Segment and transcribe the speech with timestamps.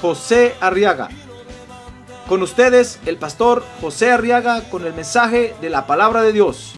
[0.00, 1.08] José Arriaga.
[2.28, 6.74] Con ustedes, el pastor José Arriaga con el mensaje de la palabra de Dios.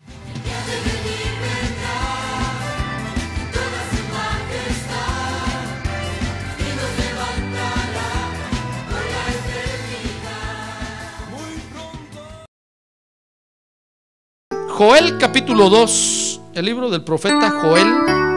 [14.78, 18.27] Joel capítulo 2, el libro del profeta Joel.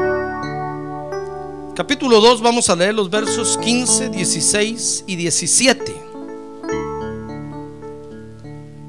[1.75, 5.95] Capítulo 2 vamos a leer los versos 15, 16 y 17.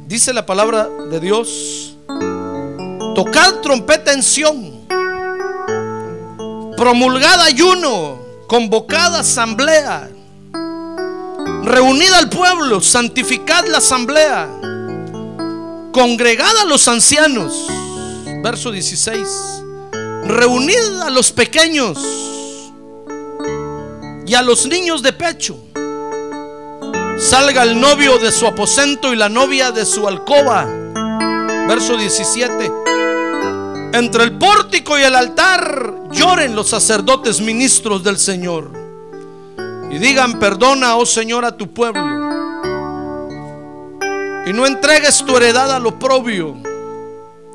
[0.06, 1.96] Dice la palabra de Dios,
[3.14, 4.86] tocad trompeta en Sión,
[6.76, 10.10] promulgada ayuno, convocada asamblea,
[11.62, 14.48] reunida al pueblo, santificad la asamblea
[15.92, 17.66] congregad a los ancianos,
[18.42, 19.28] verso 16,
[20.24, 21.98] reunid a los pequeños
[24.32, 25.58] y a los niños de pecho.
[27.18, 30.64] Salga el novio de su aposento y la novia de su alcoba.
[31.68, 32.72] Verso 17.
[33.92, 38.70] Entre el pórtico y el altar lloren los sacerdotes ministros del Señor.
[39.90, 42.00] Y digan, perdona, oh Señor, a tu pueblo
[44.46, 46.56] y no entregues tu heredad al oprobio.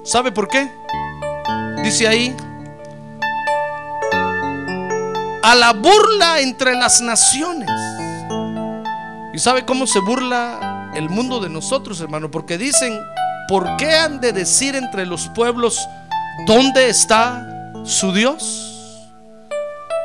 [0.05, 0.70] ¿Sabe por qué?
[1.83, 2.36] Dice ahí,
[5.48, 7.70] a la burla entre las naciones.
[9.34, 12.30] ¿Y sabe cómo se burla el mundo de nosotros, hermano?
[12.30, 13.00] Porque dicen,
[13.48, 15.88] ¿por qué han de decir entre los pueblos,
[16.45, 17.48] ¿dónde está
[17.86, 19.08] su Dios?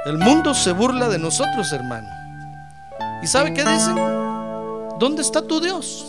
[0.05, 2.09] El mundo se burla de nosotros, hermano.
[3.21, 3.97] ¿Y sabe qué dicen?
[5.00, 6.06] ¿Dónde está tu Dios?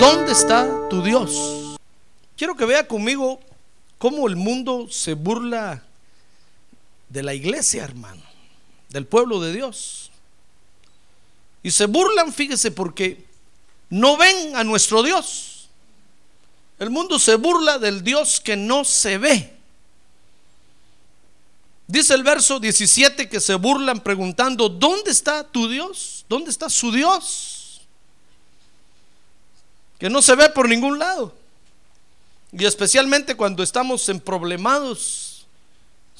[0.00, 1.76] ¿Dónde está tu Dios?
[2.34, 3.40] Quiero que vea conmigo
[3.98, 5.82] cómo el mundo se burla
[7.12, 8.22] de la iglesia, hermano,
[8.88, 10.10] del pueblo de Dios.
[11.62, 13.24] Y se burlan, fíjese, porque
[13.90, 15.68] no ven a nuestro Dios.
[16.78, 19.54] El mundo se burla del Dios que no se ve.
[21.86, 26.24] Dice el verso 17 que se burlan preguntando, ¿dónde está tu Dios?
[26.28, 27.62] ¿Dónde está su Dios?
[30.02, 31.32] que no se ve por ningún lado.
[32.50, 35.31] Y especialmente cuando estamos en problemados,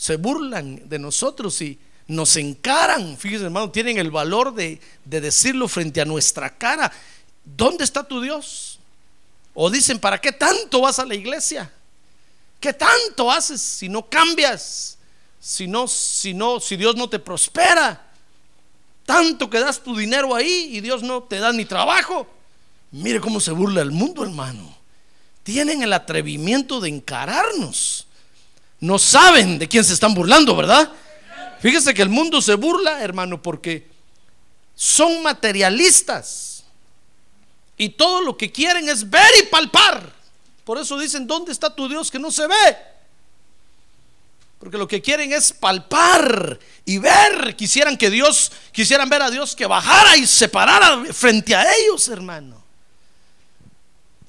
[0.03, 3.17] se burlan de nosotros y nos encaran.
[3.17, 6.91] Fíjense, hermano, tienen el valor de, de decirlo frente a nuestra cara.
[7.45, 8.81] ¿Dónde está tu Dios?
[9.55, 11.73] O dicen, ¿para qué tanto vas a la iglesia?
[12.59, 14.99] ¿Qué tanto haces si no cambias?
[15.39, 18.05] Si no, si no, si Dios no te prospera.
[19.07, 22.27] Tanto que das tu dinero ahí y Dios no te da ni trabajo.
[22.91, 24.77] Mire cómo se burla el mundo, hermano.
[25.45, 28.09] Tienen el atrevimiento de encararnos.
[28.83, 30.91] No saben de quién se están burlando, ¿verdad?
[31.61, 33.89] Fíjese que el mundo se burla, hermano, porque
[34.75, 36.65] son materialistas.
[37.77, 40.13] Y todo lo que quieren es ver y palpar.
[40.65, 42.77] Por eso dicen, ¿dónde está tu Dios que no se ve?
[44.59, 47.55] Porque lo que quieren es palpar y ver.
[47.55, 52.09] Quisieran que Dios, quisieran ver a Dios que bajara y se parara frente a ellos,
[52.09, 52.62] hermano.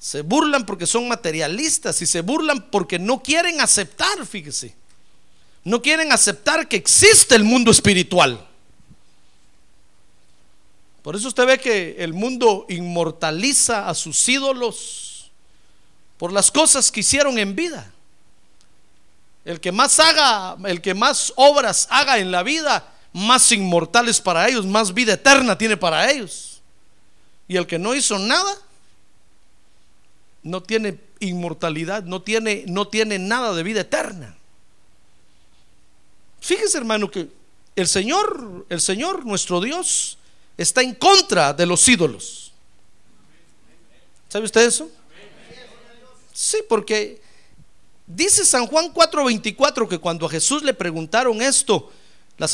[0.04, 4.74] Se burlan porque son materialistas y se burlan porque no quieren aceptar, fíjese.
[5.64, 8.46] No quieren aceptar que existe el mundo espiritual.
[11.00, 15.30] Por eso usted ve que el mundo inmortaliza a sus ídolos
[16.18, 17.90] por las cosas que hicieron en vida.
[19.46, 24.46] El que más haga, el que más obras haga en la vida, más inmortales para
[24.50, 26.60] ellos, más vida eterna tiene para ellos.
[27.48, 28.54] Y el que no hizo nada,
[30.44, 34.36] no tiene inmortalidad, no tiene, no tiene nada de vida eterna.
[36.40, 37.28] Fíjese, hermano, que
[37.74, 40.18] el Señor, el Señor, nuestro Dios,
[40.58, 42.52] está en contra de los ídolos.
[44.28, 44.90] ¿Sabe usted eso?
[46.32, 47.22] Sí, porque
[48.06, 51.90] dice San Juan 4:24 que cuando a Jesús le preguntaron esto,
[52.36, 52.48] la,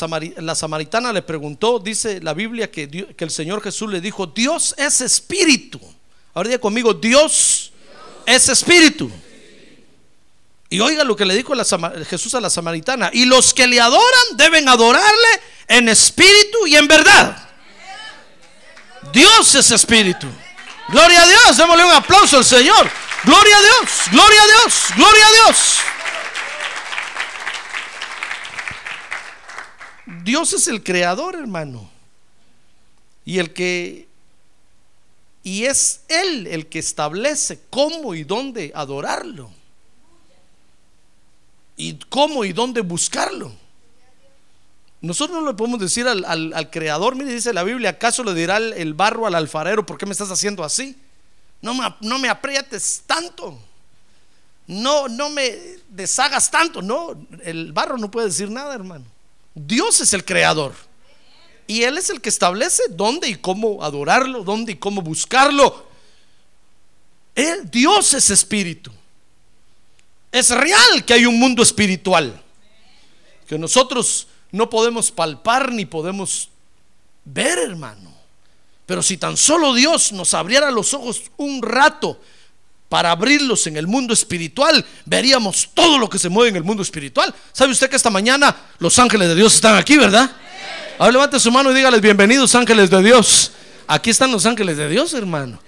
[0.55, 5.01] samaritana le preguntó, dice la Biblia que, que el Señor Jesús le dijo, Dios es
[5.01, 5.81] espíritu.
[6.33, 7.60] Ahora diga conmigo, Dios
[8.25, 9.11] es espíritu.
[10.69, 11.53] Y oiga lo que le dijo
[12.09, 13.09] Jesús a la samaritana.
[13.11, 17.49] Y los que le adoran deben adorarle en espíritu y en verdad.
[19.11, 20.27] Dios es espíritu.
[20.87, 22.89] Gloria a Dios, démosle un aplauso al Señor.
[23.23, 25.77] Gloria a Dios, gloria a Dios, gloria a Dios.
[30.23, 31.89] Dios es el creador, hermano.
[33.25, 34.07] Y el que
[35.43, 39.49] y es él el que establece cómo y dónde adorarlo.
[41.75, 43.51] Y cómo y dónde buscarlo.
[45.01, 48.93] Nosotros no le podemos decir al, creador, mire, dice la Biblia, ¿acaso le dirá el,
[48.93, 50.95] barro al alfarero, ¿por qué me estás haciendo así?
[51.59, 53.57] No me, no me aprietes tanto.
[54.67, 55.57] No, no me
[55.89, 56.83] deshagas tanto.
[56.83, 59.05] No, el barro no puede decir nada, hermano.
[59.55, 60.73] Dios es el creador.
[61.71, 65.87] Y Él es el que establece dónde y cómo adorarlo, dónde y cómo buscarlo.
[67.33, 68.91] Él, Dios es espíritu.
[70.33, 72.43] Es real que hay un mundo espiritual.
[73.47, 76.49] Que nosotros no podemos palpar ni podemos
[77.23, 78.13] ver, hermano.
[78.85, 82.19] Pero si tan solo Dios nos abriera los ojos un rato
[82.89, 86.83] para abrirlos en el mundo espiritual, veríamos todo lo que se mueve en el mundo
[86.83, 87.33] espiritual.
[87.53, 90.35] ¿Sabe usted que esta mañana los ángeles de Dios están aquí, verdad?
[90.97, 93.51] Ahora levante su mano y dígales bienvenidos ángeles de Dios.
[93.87, 95.59] Aquí están los ángeles de Dios, hermano.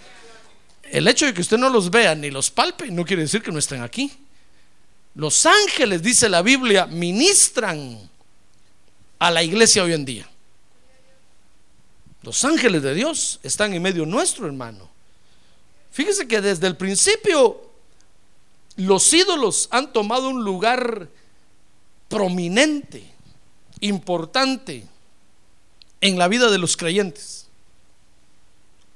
[0.84, 3.52] El hecho de que usted no los vea ni los palpe no quiere decir que
[3.52, 4.12] no estén aquí.
[5.16, 8.10] Los ángeles, dice la Biblia, ministran
[9.20, 10.30] a la iglesia hoy en día.
[12.22, 14.90] Los ángeles de Dios están en medio nuestro, hermano.
[15.92, 17.70] Fíjese que desde el principio
[18.76, 21.10] los ídolos han tomado un lugar
[22.08, 23.04] prominente,
[23.80, 24.88] importante
[26.04, 27.48] en la vida de los creyentes.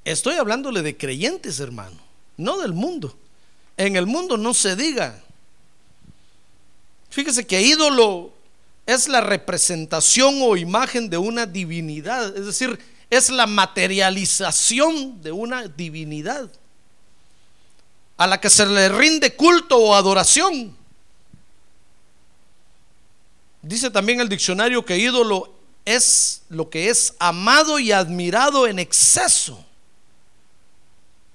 [0.04, 1.96] Estoy hablándole de creyentes, hermano,
[2.36, 3.16] no del mundo.
[3.78, 5.18] En el mundo no se diga.
[7.08, 8.30] Fíjese que ídolo
[8.84, 12.78] es la representación o imagen de una divinidad, es decir,
[13.08, 16.50] es la materialización de una divinidad
[18.18, 20.76] a la que se le rinde culto o adoración.
[23.62, 25.57] Dice también el diccionario que ídolo
[25.94, 29.64] es lo que es amado y admirado en exceso.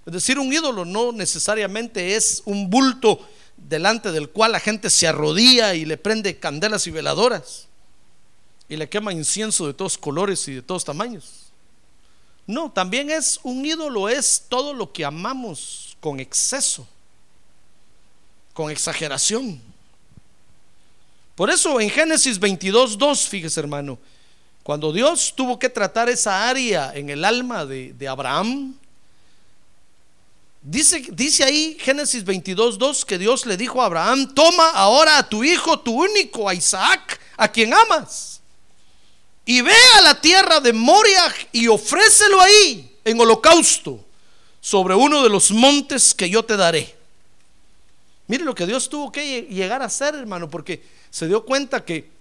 [0.06, 3.20] Es decir, un ídolo no necesariamente es un bulto
[3.58, 7.68] delante del cual la gente se arrodilla y le prende candelas y veladoras
[8.70, 11.52] y le quema incienso de todos colores y de todos tamaños.
[12.46, 16.88] No, también es un ídolo, es todo lo que amamos con exceso,
[18.54, 19.62] con exageración.
[21.36, 23.98] Por eso en Génesis 22, 2, fíjese hermano,
[24.64, 28.74] cuando Dios tuvo que tratar esa área en el alma de, Abraham,
[30.62, 35.28] dice, dice ahí Génesis 22, 2 que Dios le dijo a Abraham, toma ahora a
[35.28, 38.40] tu hijo, tu único, a Isaac, a quien amas,
[39.46, 44.00] y ve a la tierra de Moria y ofrécelo ahí en holocausto
[44.62, 46.96] sobre uno de los montes que yo te daré.
[48.28, 52.13] Mire lo que Dios tuvo que llegar a hacer, hermano, porque se dio cuenta que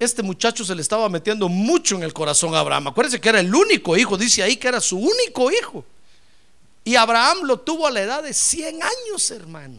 [0.00, 2.88] este muchacho se le estaba metiendo mucho en el corazón a Abraham.
[2.88, 5.84] Acuérdense que era el único hijo, dice ahí que era su único hijo.
[6.82, 9.78] Y Abraham lo tuvo a la edad de 100 años, hermano.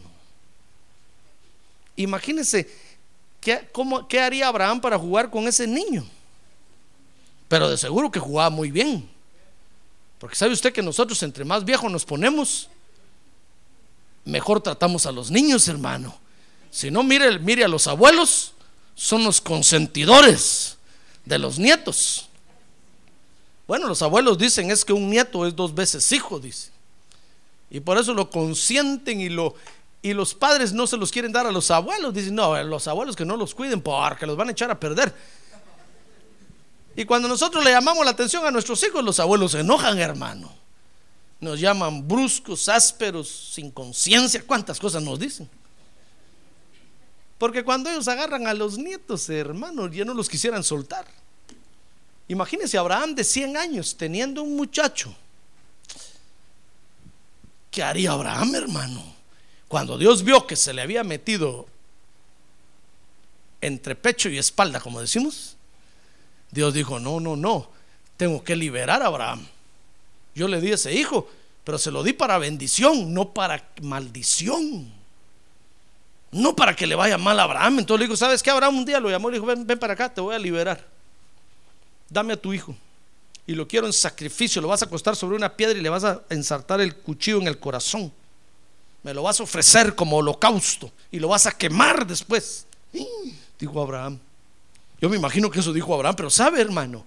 [1.95, 2.69] Imagínense
[3.41, 6.07] qué, cómo, qué haría Abraham para jugar con ese niño.
[7.47, 9.09] Pero de seguro que jugaba muy bien.
[10.19, 12.69] Porque sabe usted que nosotros entre más viejos nos ponemos,
[14.23, 16.15] mejor tratamos a los niños, hermano.
[16.69, 18.53] Si no, mire, mire a los abuelos,
[18.95, 20.77] son los consentidores
[21.25, 22.27] de los nietos.
[23.67, 26.71] Bueno, los abuelos dicen es que un nieto es dos veces hijo, dice.
[27.69, 29.55] Y por eso lo consienten y lo
[30.01, 32.13] y los padres no se los quieren dar a los abuelos.
[32.13, 35.13] Dicen, no, los abuelos que no los cuiden porque los van a echar a perder.
[36.95, 40.51] Y cuando nosotros le llamamos la atención a nuestros hijos, los abuelos se enojan, hermano.
[41.39, 45.49] Nos llaman bruscos, ásperos, sin conciencia, cuántas cosas nos dicen.
[47.41, 51.07] Porque cuando ellos agarran a los nietos, hermano, ya no los quisieran soltar.
[52.27, 55.11] Imagínense Abraham de 100 años teniendo un muchacho.
[57.71, 59.15] ¿Qué haría Abraham, hermano?
[59.67, 61.65] Cuando Dios vio que se le había metido
[63.59, 65.57] entre pecho y espalda, como decimos,
[66.51, 67.71] Dios dijo, no, no, no,
[68.17, 69.47] tengo que liberar a Abraham.
[70.35, 71.27] Yo le di ese hijo,
[71.63, 75.00] pero se lo di para bendición, no para maldición.
[76.31, 77.79] No para que le vaya mal a Abraham.
[77.79, 78.49] Entonces le dijo, ¿sabes qué?
[78.49, 80.85] Abraham un día lo llamó y le dijo, ven para acá, te voy a liberar.
[82.09, 82.75] Dame a tu hijo.
[83.45, 84.61] Y lo quiero en sacrificio.
[84.61, 87.47] Lo vas a acostar sobre una piedra y le vas a ensartar el cuchillo en
[87.47, 88.11] el corazón.
[89.03, 92.65] Me lo vas a ofrecer como holocausto y lo vas a quemar después.
[93.59, 94.19] Dijo Abraham.
[95.01, 97.03] Yo me imagino que eso dijo Abraham, pero sabe, hermano,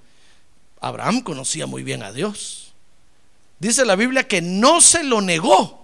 [0.81, 2.73] Abraham conocía muy bien a Dios.
[3.61, 5.84] dice la Biblia que no se lo negó,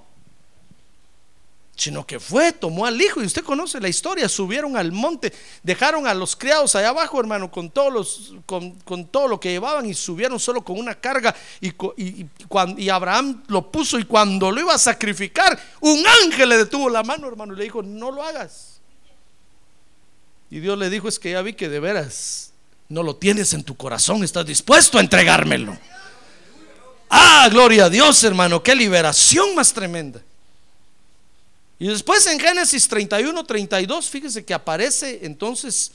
[1.80, 5.32] sino que fue, tomó al hijo, y usted conoce la historia, subieron al monte,
[5.62, 9.50] dejaron a los criados allá abajo, hermano, con, todos los, con, con todo lo que
[9.50, 12.26] llevaban y subieron solo con una carga, y, y, y
[12.76, 17.02] y Abraham lo puso, y cuando lo iba a sacrificar, un ángel le detuvo la
[17.02, 18.80] mano, hermano, y le dijo, no lo hagas.
[20.50, 22.52] Y Dios le dijo, es que ya vi que de veras
[22.90, 25.78] no lo tienes en tu corazón, estás dispuesto a entregármelo.
[27.08, 30.20] Ah, gloria a Dios, hermano, qué liberación más tremenda.
[31.80, 35.92] Y después en Génesis 31, 32, fíjese que aparece entonces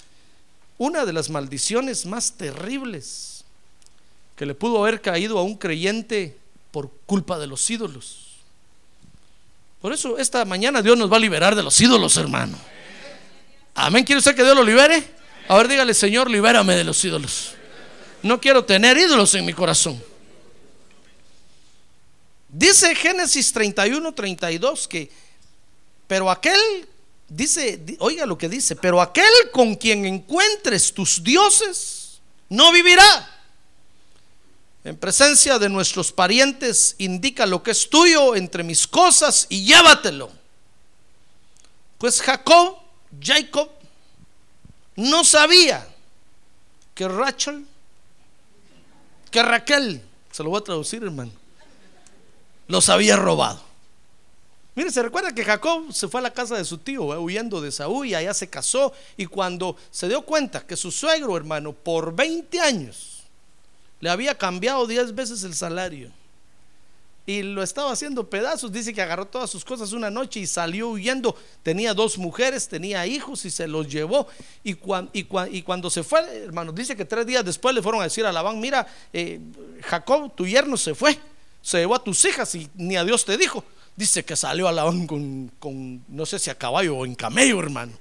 [0.80, 3.46] una de las maldiciones más terribles
[4.36, 6.36] que le pudo haber caído a un creyente
[6.72, 8.26] por culpa de los ídolos.
[9.80, 12.58] Por eso esta mañana Dios nos va a liberar de los ídolos, hermano.
[13.76, 14.04] Amén.
[14.04, 15.08] ¿Quiere usted que Dios lo libere?
[15.48, 17.54] A ver, dígale, Señor, libérame de los ídolos.
[18.24, 20.02] No quiero tener ídolos en mi corazón.
[22.50, 25.12] Dice Génesis 31, 32 que,
[26.08, 26.88] pero aquel,
[27.28, 32.20] dice, di- oiga lo que dice, pero aquel con quien encuentres tus dioses
[32.50, 33.32] no vivirá.
[34.84, 40.32] En presencia de nuestros parientes indica lo que es tuyo entre mis cosas y llévatelo.
[41.98, 42.78] Pues Jacob,
[43.20, 43.70] Jacob,
[44.96, 45.88] no sabía
[46.94, 47.66] que Rachel,
[49.32, 51.32] que Raquel, se lo voy a traducir hermano,
[52.68, 53.65] los había robado.
[54.76, 57.62] Mire, se recuerda que Jacob se fue a la casa de su tío, eh, huyendo
[57.62, 58.92] de Saúl, y allá se casó.
[59.16, 63.24] Y cuando se dio cuenta que su suegro, hermano, por 20 años
[64.02, 66.12] le había cambiado 10 veces el salario
[67.28, 70.90] y lo estaba haciendo pedazos, dice que agarró todas sus cosas una noche y salió
[70.90, 71.36] huyendo.
[71.64, 74.28] Tenía dos mujeres, tenía hijos y se los llevó.
[74.64, 77.82] Y, cuan- y cuan- y cuando se fue, hermano, dice que tres días después le
[77.82, 79.40] fueron a decir a Labán: Mira, eh,
[79.84, 81.18] Jacob, tu yerno se fue,
[81.64, 83.64] se llevó a tus hijas y ni a Dios te dijo.
[83.96, 87.60] Dice que salió a Labán con, con, no sé si a caballo o en camello,
[87.60, 87.94] hermano,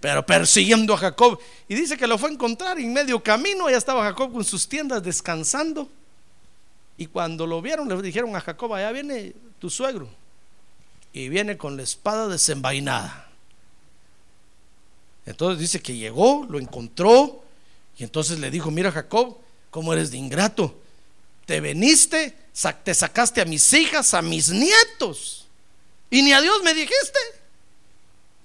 [0.00, 1.40] pero persiguiendo a Jacob.
[1.66, 3.68] Y dice que lo fue a encontrar en medio camino.
[3.68, 5.90] Ya estaba Jacob con sus tiendas descansando.
[6.96, 10.08] Y cuando lo vieron, le dijeron a Jacob: Allá viene tu suegro.
[11.12, 13.28] Y viene con la espada desenvainada.
[15.26, 17.42] Entonces dice que llegó, lo encontró.
[17.96, 19.36] Y entonces le dijo: Mira, Jacob,
[19.70, 20.80] cómo eres de ingrato.
[21.48, 22.36] Te veniste,
[22.84, 25.46] te sacaste a mis hijas, a mis nietos.
[26.10, 27.18] Y ni a Dios me dijiste.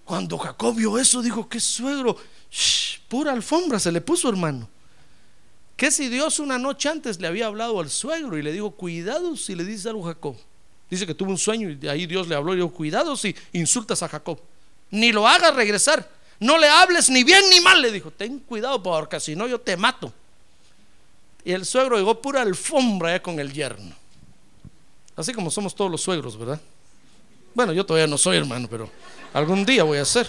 [0.05, 2.15] Cuando Jacob vio eso, dijo: ¿Qué suegro?
[3.09, 4.69] Pura alfombra se le puso, hermano.
[5.75, 9.35] ¿Qué si Dios una noche antes le había hablado al suegro y le dijo, cuidado
[9.35, 10.37] si le dices algo a Jacob?
[10.89, 13.35] Dice que tuvo un sueño y de ahí Dios le habló y dijo, cuidado si
[13.51, 14.39] insultas a Jacob.
[14.91, 16.09] Ni lo hagas regresar.
[16.39, 18.11] No le hables ni bien ni mal, le dijo.
[18.11, 20.13] Ten cuidado porque si no yo te mato.
[21.45, 23.95] Y el suegro llegó pura alfombra ya con el yerno.
[25.15, 26.59] Así como somos todos los suegros, ¿verdad?
[27.53, 28.89] Bueno, yo todavía no soy hermano, pero
[29.33, 30.27] algún día voy a ser.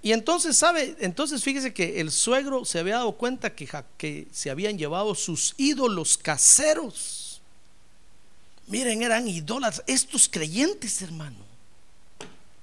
[0.00, 0.96] Y entonces, ¿sabe?
[1.00, 3.68] Entonces fíjese que el suegro se había dado cuenta que,
[3.98, 7.42] que se habían llevado sus ídolos caseros.
[8.68, 9.82] Miren, eran idólatras.
[9.86, 11.36] Estos creyentes, hermano,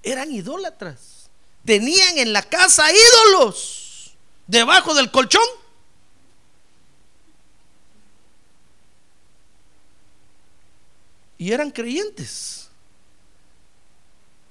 [0.02, 1.30] eran idólatras.
[1.66, 3.85] Tenían en la casa ídolos
[4.48, 5.44] debajo del colchón.
[11.38, 12.70] Y eran creyentes.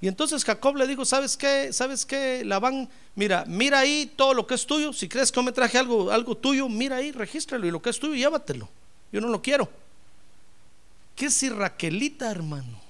[0.00, 1.72] Y entonces Jacob le dijo, ¿sabes qué?
[1.72, 2.44] ¿Sabes qué?
[2.44, 4.92] Labán, mira, mira ahí todo lo que es tuyo.
[4.92, 7.88] Si crees que yo me traje algo, algo tuyo, mira ahí, regístralo y lo que
[7.88, 8.68] es tuyo, llévatelo.
[9.10, 9.66] Yo no lo quiero.
[11.16, 12.80] ¿Qué si Raquelita, hermano,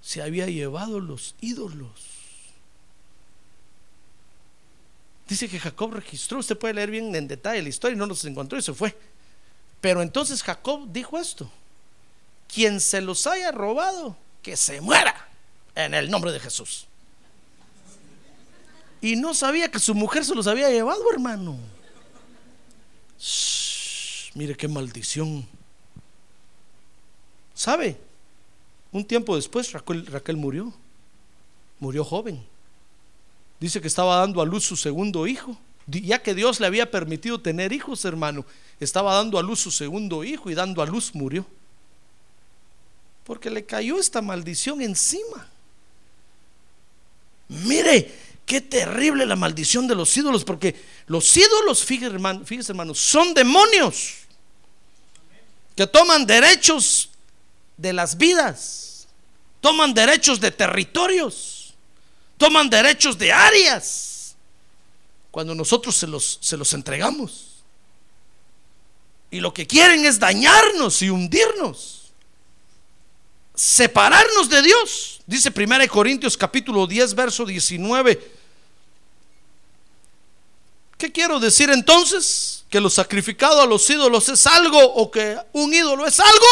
[0.00, 2.11] se había llevado los ídolos?
[5.32, 8.22] Dice que Jacob registró, usted puede leer bien en detalle la historia y no los
[8.26, 8.94] encontró y se fue.
[9.80, 11.50] Pero entonces Jacob dijo esto,
[12.52, 15.26] quien se los haya robado, que se muera
[15.74, 16.86] en el nombre de Jesús.
[19.00, 21.56] Y no sabía que su mujer se los había llevado, hermano.
[24.34, 25.48] Mire qué maldición.
[27.54, 27.98] ¿Sabe?
[28.92, 30.74] Un tiempo después Raquel murió.
[31.80, 32.51] Murió joven.
[33.62, 35.56] Dice que estaba dando a luz su segundo hijo.
[35.86, 38.44] Ya que Dios le había permitido tener hijos, hermano,
[38.80, 41.46] estaba dando a luz su segundo hijo y dando a luz murió.
[43.22, 45.48] Porque le cayó esta maldición encima.
[47.46, 48.12] Mire,
[48.44, 50.74] qué terrible la maldición de los ídolos, porque
[51.06, 54.24] los ídolos, fíjese hermano, fíjese, hermano, son demonios
[55.76, 57.10] que toman derechos
[57.76, 59.06] de las vidas,
[59.60, 61.61] toman derechos de territorios,
[62.42, 64.34] toman derechos de áreas,
[65.30, 67.62] cuando nosotros se los, se los entregamos.
[69.30, 72.10] Y lo que quieren es dañarnos y hundirnos.
[73.54, 75.20] Separarnos de Dios.
[75.24, 78.32] Dice 1 Corintios capítulo 10, verso 19.
[80.98, 82.64] ¿Qué quiero decir entonces?
[82.68, 86.46] ¿Que lo sacrificado a los ídolos es algo o que un ídolo es algo?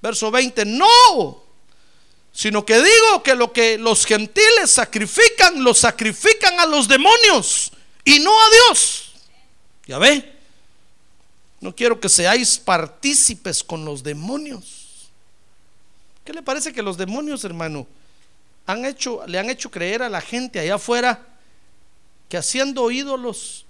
[0.00, 1.41] Verso 20, no.
[2.32, 7.72] Sino que digo que lo que los gentiles sacrifican, lo sacrifican a los demonios
[8.04, 9.12] y no a Dios.
[9.86, 10.32] Ya ve,
[11.60, 15.10] no quiero que seáis partícipes con los demonios.
[16.24, 17.86] ¿Qué le parece que los demonios, hermano,
[18.66, 21.26] han hecho, le han hecho creer a la gente allá afuera
[22.28, 23.66] que haciendo ídolos,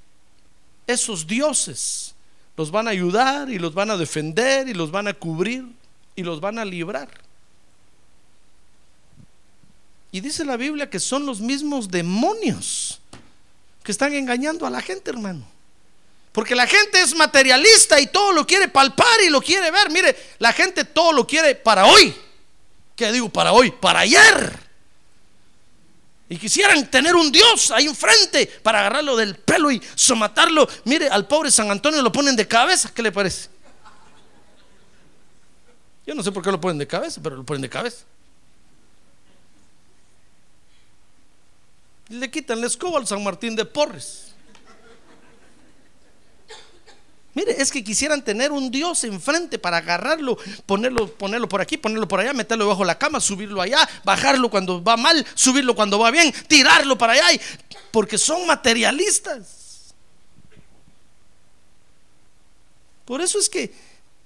[0.87, 2.15] esos dioses
[2.57, 5.65] los van a ayudar y los van a defender y los van a cubrir
[6.15, 7.09] y los van a librar?
[10.13, 13.01] Y dice la Biblia que son los mismos demonios
[13.83, 15.45] que están engañando a la gente, hermano.
[16.33, 19.91] Porque la gente es materialista y todo lo quiere palpar y lo quiere ver.
[19.91, 22.15] Mire, la gente todo lo quiere para hoy.
[22.95, 23.71] ¿Qué digo para hoy?
[23.71, 24.61] Para ayer.
[26.29, 30.69] Y quisieran tener un Dios ahí enfrente para agarrarlo del pelo y somatarlo.
[30.85, 32.91] Mire, al pobre San Antonio lo ponen de cabeza.
[32.95, 33.49] ¿Qué le parece?
[36.07, 38.05] Yo no sé por qué lo ponen de cabeza, pero lo ponen de cabeza.
[42.13, 44.33] Le quitan la escoba al San Martín de Porres.
[47.35, 52.07] Mire, es que quisieran tener un Dios enfrente para agarrarlo, ponerlo, ponerlo por aquí, ponerlo
[52.07, 56.11] por allá, meterlo bajo la cama, subirlo allá, bajarlo cuando va mal, subirlo cuando va
[56.11, 57.41] bien, tirarlo para allá,
[57.91, 59.95] porque son materialistas.
[63.07, 63.75] Por eso es que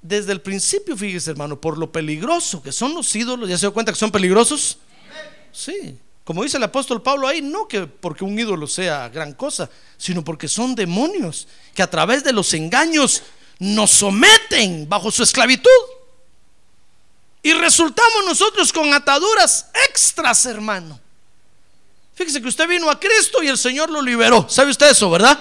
[0.03, 3.73] desde el principio, fíjese hermano, por lo peligroso que son los ídolos, ¿ya se dio
[3.73, 4.79] cuenta que son peligrosos?
[5.53, 5.97] Sí.
[6.27, 10.25] Como dice el apóstol Pablo ahí, no que porque un ídolo sea gran cosa, sino
[10.25, 13.23] porque son demonios que a través de los engaños
[13.61, 15.71] nos someten bajo su esclavitud.
[17.45, 20.99] Y resultamos nosotros con ataduras extras, hermano.
[22.17, 24.49] Fíjese que usted vino a Cristo y el Señor lo liberó.
[24.49, 25.39] ¿Sabe usted eso, verdad?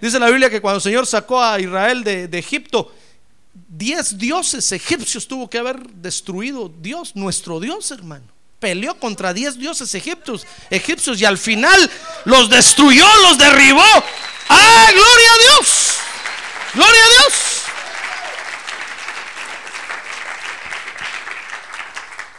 [0.00, 2.92] Dice la Biblia que cuando el Señor sacó a Israel de, de Egipto,
[3.54, 9.92] diez dioses egipcios tuvo que haber destruido Dios, nuestro Dios, hermano peleó contra 10 dioses
[9.94, 11.90] egipcios, egipcios y al final
[12.26, 13.82] los destruyó, los derribó.
[14.48, 15.96] ¡Ah, gloria a Dios!
[16.74, 17.34] ¡Gloria a Dios!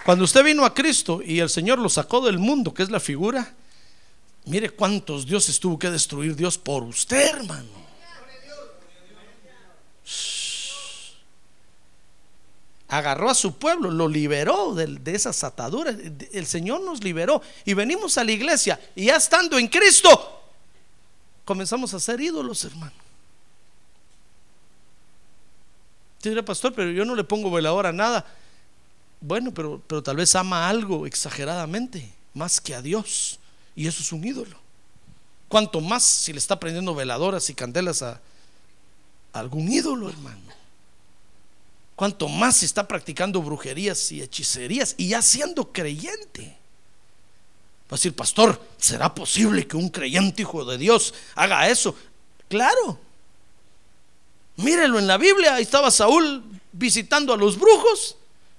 [0.05, 2.99] Cuando usted vino a Cristo y el Señor lo sacó del mundo, que es la
[2.99, 3.53] figura,
[4.45, 7.81] mire cuántos dioses tuvo que destruir Dios por usted, hermano.
[12.91, 15.95] Agarró a su pueblo, lo liberó de, esas ataduras.
[16.34, 20.43] El Señor nos liberó y venimos a la iglesia y ya estando en Cristo,
[21.45, 22.91] comenzamos a ser ídolos, hermano.
[26.21, 28.25] Dirá, pastor, pero yo no le pongo velador a nada.
[29.21, 33.39] Bueno, pero, pero tal vez ama algo exageradamente, más que a Dios.
[33.73, 34.58] Y eso es un ídolo.
[35.47, 38.19] Cuanto más si le está prendiendo veladoras y candelas a
[39.32, 40.51] algún ídolo, hermano
[42.02, 46.58] cuanto más se está practicando brujerías y hechicerías y ya siendo creyente.
[47.84, 51.96] Va a decir, pastor, ¿será posible que un creyente hijo de Dios haga eso?
[52.50, 52.98] Claro.
[54.56, 58.18] Mírelo en la Biblia, ahí estaba Saúl visitando a los brujos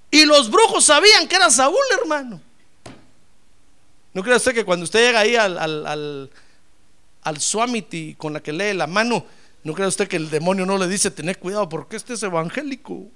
[0.09, 2.41] y los brujos sabían que era Saúl, hermano.
[4.15, 6.31] ¿No cree usted que cuando usted llega ahí al, al,
[7.23, 9.27] al, Swamiti con la que lee la mano,
[9.65, 13.09] no cree usted que el demonio no le dice, tener cuidado porque este es evangélico?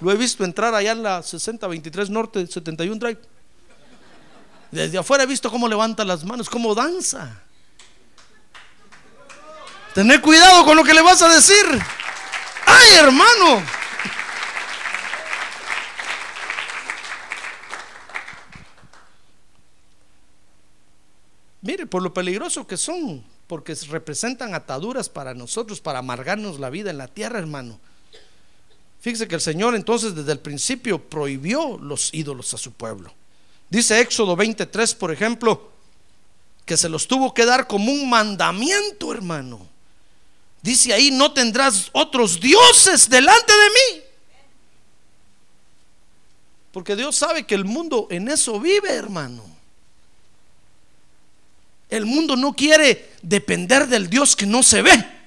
[0.00, 3.20] Lo he visto entrar allá en la 6023 Norte, 71 Drive.
[4.70, 7.42] Desde afuera he visto cómo levanta las manos, cómo danza.
[9.94, 11.64] Tener cuidado con lo que le vas a decir.
[12.66, 13.62] ¡Ay, hermano!
[21.62, 26.90] Mire, por lo peligroso que son, porque representan ataduras para nosotros, para amargarnos la vida
[26.90, 27.80] en la tierra, hermano.
[29.00, 33.12] Fíjese que el Señor entonces desde el principio prohibió los ídolos a su pueblo.
[33.70, 35.70] Dice Éxodo 23, por ejemplo,
[36.64, 39.66] que se los tuvo que dar como un mandamiento, hermano.
[40.62, 44.02] Dice ahí, no tendrás otros dioses delante de mí.
[46.72, 49.44] Porque Dios sabe que el mundo en eso vive, hermano.
[51.88, 55.17] El mundo no quiere depender del Dios que no se ve.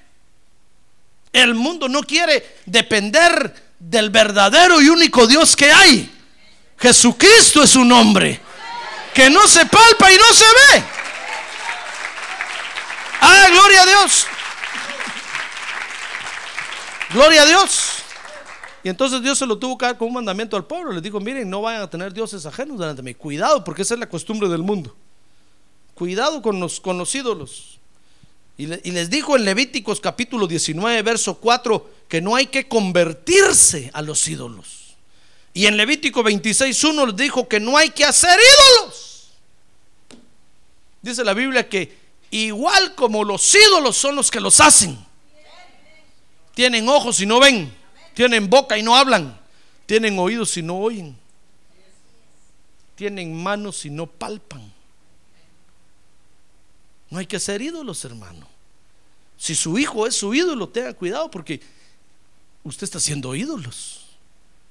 [1.33, 6.11] El mundo no quiere depender del verdadero y único Dios que hay.
[6.77, 8.39] Jesucristo es su nombre,
[9.13, 10.83] que no se palpa y no se ve.
[13.21, 14.25] Ah, gloria a Dios.
[17.13, 18.01] Gloria a Dios.
[18.83, 20.91] Y entonces Dios se lo tuvo que dar con un mandamiento al pueblo.
[20.91, 23.13] Les dijo, miren, no vayan a tener dioses ajenos delante de mí.
[23.13, 24.95] Cuidado, porque esa es la costumbre del mundo.
[25.93, 27.70] Cuidado con los, con los ídolos.
[28.61, 32.67] Y, le- y les dijo en Levíticos capítulo 19, verso 4, que no hay que
[32.67, 34.95] convertirse a los ídolos.
[35.51, 39.31] Y en Levítico 26, 1 les dijo que no hay que hacer ídolos.
[41.01, 41.97] Dice la Biblia que
[42.29, 44.95] igual como los ídolos son los que los hacen.
[46.53, 47.73] Tienen ojos y no ven.
[48.13, 49.39] Tienen boca y no hablan.
[49.87, 51.17] Tienen oídos y no oyen.
[52.93, 54.71] Tienen manos y no palpan.
[57.09, 58.50] No hay que ser ídolos, hermano.
[59.41, 61.59] Si su hijo es su ídolo, tenga cuidado porque
[62.63, 64.05] usted está haciendo ídolos.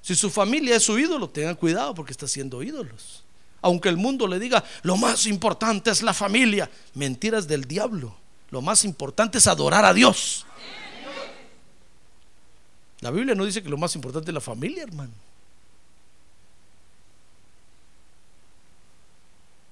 [0.00, 3.24] Si su familia es su ídolo, tenga cuidado porque está haciendo ídolos.
[3.62, 6.70] Aunque el mundo le diga, lo más importante es la familia.
[6.94, 8.14] Mentiras del diablo.
[8.52, 10.46] Lo más importante es adorar a Dios.
[13.00, 15.10] La Biblia no dice que lo más importante es la familia, hermano.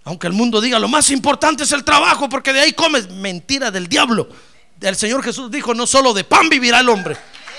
[0.03, 3.71] Aunque el mundo diga lo más importante es el trabajo porque de ahí comes, mentira
[3.71, 4.29] del diablo.
[4.81, 7.17] El Señor Jesús dijo, no solo de pan vivirá el hombre,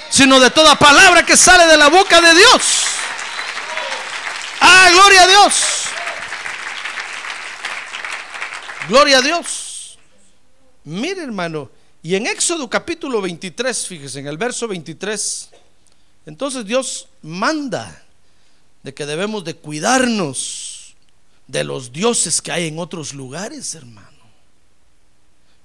[0.09, 2.83] sino de toda palabra que sale de la boca de Dios.
[4.61, 5.55] Ah, gloria a Dios.
[8.87, 9.97] Gloria a Dios.
[10.85, 11.69] Mire, hermano,
[12.01, 15.49] y en Éxodo capítulo 23, fíjese, en el verso 23,
[16.25, 18.03] entonces Dios manda
[18.81, 20.95] de que debemos de cuidarnos
[21.47, 24.08] de los dioses que hay en otros lugares, hermano.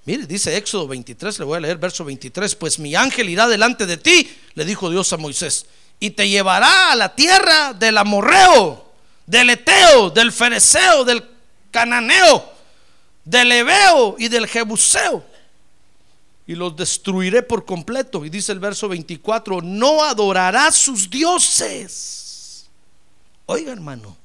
[0.05, 3.87] Mire, dice Éxodo 23, le voy a leer verso 23, pues mi ángel irá delante
[3.87, 5.65] de ti, le dijo Dios a Moisés,
[5.99, 8.91] y te llevará a la tierra del amorreo,
[9.25, 11.23] del eteo, del fereceo, del
[11.71, 12.53] cananeo,
[13.23, 15.25] del ebeo y del jebuseo.
[16.47, 18.23] Y los destruiré por completo.
[18.23, 22.67] Y dice el verso 24, no adorarás sus dioses.
[23.47, 24.15] Oiga, hermano,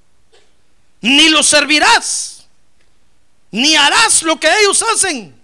[1.01, 2.47] ni los servirás,
[3.51, 5.40] ni harás lo que ellos hacen,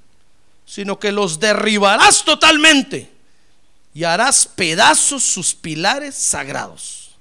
[0.67, 3.11] sino que los derribarás totalmente
[3.95, 7.13] y harás pedazos sus pilares sagrados.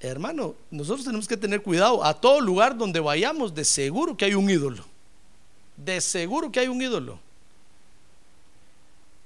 [0.00, 4.34] Hermano, nosotros tenemos que tener cuidado a todo lugar donde vayamos, de seguro que hay
[4.34, 4.84] un ídolo.
[5.76, 7.18] De seguro que hay un ídolo.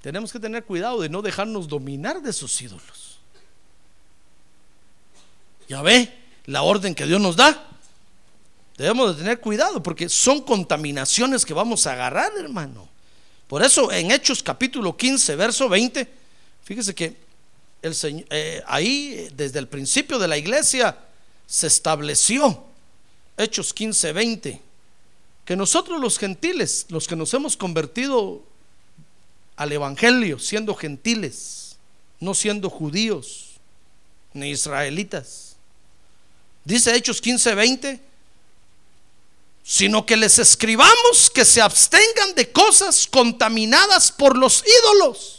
[0.01, 3.19] Tenemos que tener cuidado de no dejarnos dominar de esos ídolos.
[5.69, 6.13] Ya ve
[6.47, 7.67] la orden que Dios nos da.
[8.81, 12.89] Debemos de tener cuidado porque son contaminaciones que vamos a agarrar, hermano.
[13.47, 16.09] Por eso en Hechos capítulo 15, verso 20,
[16.65, 17.15] fíjese que
[17.83, 20.97] el Señor, eh, ahí desde el principio de la iglesia
[21.47, 22.65] se estableció,
[23.37, 24.63] Hechos 15, 20,
[25.45, 28.43] que nosotros los gentiles, los que nos hemos convertido
[29.57, 31.77] al Evangelio, siendo gentiles,
[32.19, 33.61] no siendo judíos
[34.33, 35.57] ni israelitas,
[36.65, 38.10] dice Hechos 15, 20,
[39.63, 45.37] sino que les escribamos que se abstengan de cosas contaminadas por los ídolos.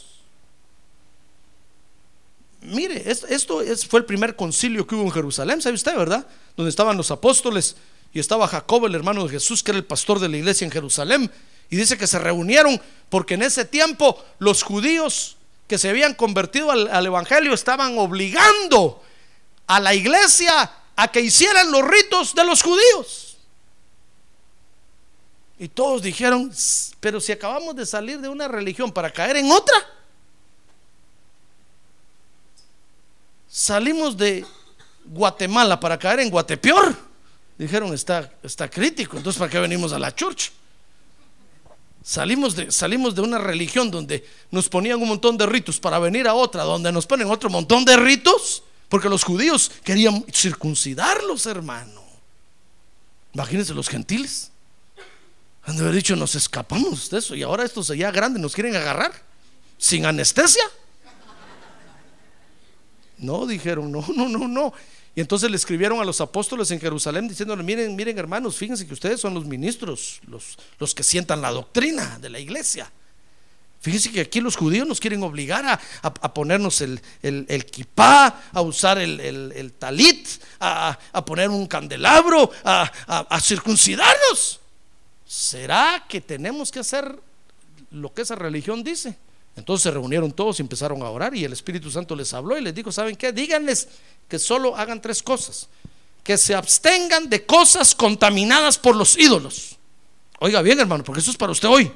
[2.62, 6.26] Mire, es- esto es- fue el primer concilio que hubo en Jerusalén, ¿sabe usted, verdad?
[6.56, 7.74] Donde estaban los apóstoles
[8.14, 10.70] y estaba Jacob, el hermano de Jesús, que era el pastor de la iglesia en
[10.70, 11.30] Jerusalén.
[11.70, 16.70] Y dice que se reunieron porque en ese tiempo los judíos que se habían convertido
[16.70, 19.02] al evangelio estaban obligando
[19.66, 23.31] a la iglesia a que hicieran los ritos de los judíos.
[25.62, 29.48] Y todos dijeron, "S- pero si acabamos de salir de una religión para caer en
[29.48, 29.76] otra,
[33.48, 34.44] salimos de
[35.04, 36.96] Guatemala para caer en Guatepeor.
[37.56, 40.50] Dijeron, está, está crítico, entonces ¿para qué venimos a la church?
[42.02, 46.26] Salimos de, salimos de una religión donde nos ponían un montón de ritos para venir
[46.26, 52.02] a otra, donde nos ponen otro montón de ritos, porque los judíos querían circuncidarlos, hermano.
[53.32, 54.51] Imagínense los gentiles.
[55.64, 58.74] Han de haber dicho, nos escapamos de eso y ahora estos allá grandes nos quieren
[58.74, 59.12] agarrar
[59.78, 60.64] sin anestesia.
[63.18, 64.72] No, dijeron, no, no, no, no.
[65.14, 68.94] Y entonces le escribieron a los apóstoles en Jerusalén diciéndole, miren, miren hermanos, fíjense que
[68.94, 72.90] ustedes son los ministros, los, los que sientan la doctrina de la iglesia.
[73.80, 77.66] Fíjense que aquí los judíos nos quieren obligar a, a- a ponernos el, el, el
[77.66, 80.26] kipá, a usar el, el- talit,
[80.60, 84.60] a, a poner un candelabro, a circuncidarnos.
[85.32, 87.18] ¿Será que tenemos que hacer
[87.90, 89.16] lo que esa religión dice?
[89.56, 92.60] Entonces se reunieron todos y empezaron a orar y el Espíritu Santo les habló y
[92.60, 93.32] les dijo, ¿saben qué?
[93.32, 93.88] Díganles
[94.28, 95.68] que solo hagan tres cosas.
[96.22, 99.78] Que se abstengan de cosas contaminadas por los ídolos.
[100.38, 101.90] Oiga bien, hermano, porque eso es para usted hoy.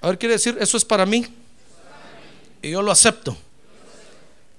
[0.00, 1.24] A ver, quiere decir, eso es para mí.
[2.60, 3.36] Y yo lo acepto.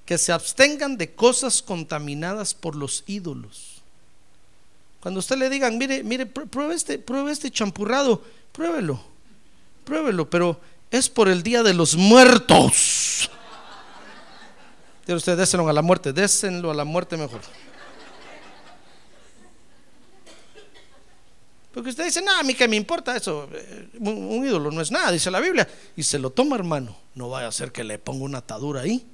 [0.06, 3.81] Que se abstengan de cosas contaminadas por los ídolos.
[5.02, 9.02] Cuando usted le digan, mire, mire, pruebe este, pruebe este champurrado, pruébelo,
[9.84, 10.62] pruébelo, pero
[10.92, 13.30] es por el día de los muertos.
[15.02, 17.42] Dice usted, désenlo a la muerte, désenlo a la muerte mejor.
[21.74, 24.92] Porque usted dice, no, a mí que me importa eso, eh, un, ídolo no es
[24.92, 25.68] nada, dice la Biblia.
[25.96, 29.08] Y se lo toma, hermano, no vaya a ser que le ponga una atadura ahí.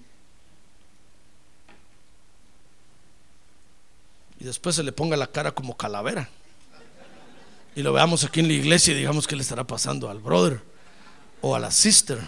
[4.39, 6.29] Y después se le ponga la cara como calavera.
[7.75, 10.61] Y lo veamos aquí en la iglesia y digamos que le estará pasando al brother
[11.41, 12.19] o a la sister.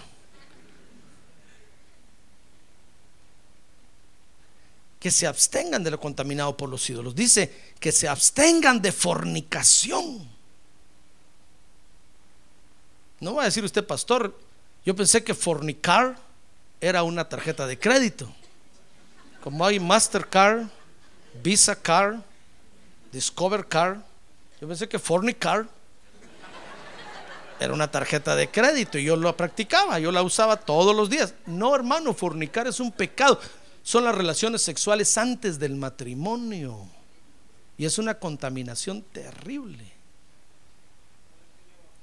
[4.99, 7.15] Que se abstengan de lo contaminado por los ídolos.
[7.15, 10.27] Dice que se abstengan de fornicación.
[13.19, 14.37] No va a decir usted, pastor,
[14.85, 16.17] yo pensé que fornicar
[16.79, 18.31] era una tarjeta de crédito.
[19.41, 20.67] Como hay Mastercard,
[21.41, 22.17] Visa Card,
[23.11, 23.99] Discover Card,
[24.59, 25.67] yo pensé que fornicar
[27.59, 31.33] era una tarjeta de crédito y yo lo practicaba, yo la usaba todos los días.
[31.45, 33.39] No, hermano, fornicar es un pecado.
[33.83, 36.87] Son las relaciones sexuales antes del matrimonio.
[37.77, 39.91] Y es una contaminación terrible.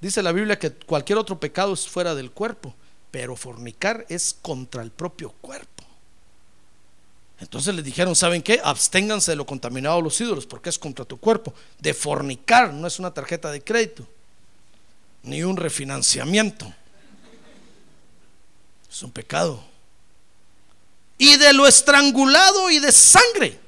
[0.00, 2.74] Dice la Biblia que cualquier otro pecado es fuera del cuerpo,
[3.10, 5.75] pero fornicar es contra el propio cuerpo.
[7.38, 8.60] Entonces le dijeron, ¿saben qué?
[8.64, 11.52] Absténganse de lo contaminado de los ídolos, porque es contra tu cuerpo.
[11.78, 14.06] De fornicar no es una tarjeta de crédito
[15.26, 16.72] ni un refinanciamiento.
[18.90, 19.62] Es un pecado.
[21.18, 23.60] Y de lo estrangulado y de sangre.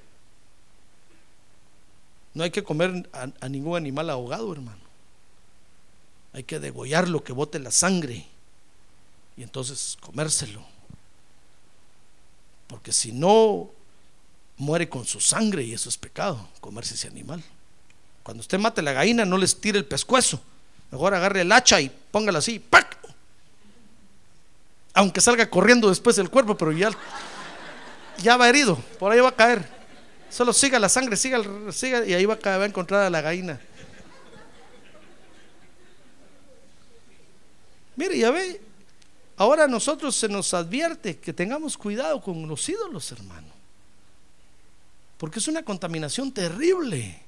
[2.33, 4.79] No hay que comer a, ningún animal ahogado, hermano.
[6.33, 8.27] Hay que degollarlo, que bote la sangre.
[9.37, 10.65] Y entonces comérselo.
[12.69, 13.71] Porque si no,
[14.57, 17.43] muere con su sangre y eso es pecado, comerse ese animal.
[18.23, 20.41] Cuando usted mate la gallina, no les tire el pescuezo
[20.91, 22.97] Mejor agarre el hacha y póngala así, ¡pac!
[24.95, 26.91] Aunque salga corriendo después del cuerpo, pero ya,
[28.23, 29.69] ya va herido, por ahí va a caer.
[30.31, 31.41] Solo siga la sangre, siga,
[31.73, 33.61] siga y ahí va a, va a encontrar a la gallina.
[37.97, 38.61] Mire, ya ve,
[39.39, 43.49] ahora a nosotros se nos advierte que tengamos cuidado con los ídolos, hermano.
[45.17, 47.23] Porque es una contaminación terrible.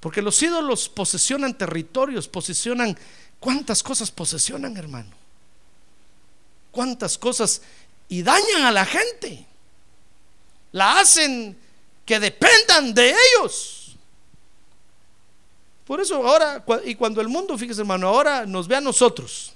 [0.00, 2.96] Porque los ídolos posesionan territorios, posesionan...
[3.40, 5.10] ¿Cuántas cosas posesionan, hermano?
[6.70, 7.62] ¿Cuántas cosas?
[8.08, 9.46] Y dañan a la gente.
[10.72, 11.56] La hacen
[12.04, 13.96] que dependan de ellos.
[15.86, 19.54] Por eso ahora, y cuando el mundo, fíjese hermano, ahora nos ve a nosotros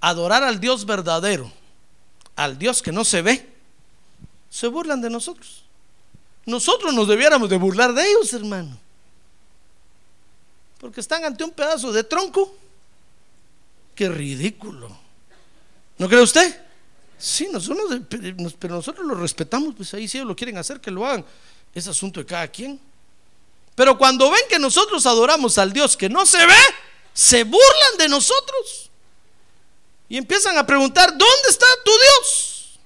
[0.00, 1.50] adorar al Dios verdadero,
[2.36, 3.48] al Dios que no se ve,
[4.48, 5.64] se burlan de nosotros.
[6.46, 8.76] Nosotros nos debiéramos de burlar de ellos, hermano.
[10.80, 12.54] Porque están ante un pedazo de tronco.
[13.94, 14.96] Qué ridículo.
[15.98, 16.58] ¿No cree usted?
[17.18, 18.00] Sí, nosotros,
[18.58, 21.24] pero nosotros lo respetamos, pues ahí si ellos lo quieren hacer, que lo hagan.
[21.74, 22.80] Es asunto de cada quien.
[23.74, 26.56] Pero cuando ven que nosotros adoramos al Dios que no se ve,
[27.12, 28.89] se burlan de nosotros.
[30.10, 32.80] Y empiezan a preguntar, ¿dónde está tu Dios?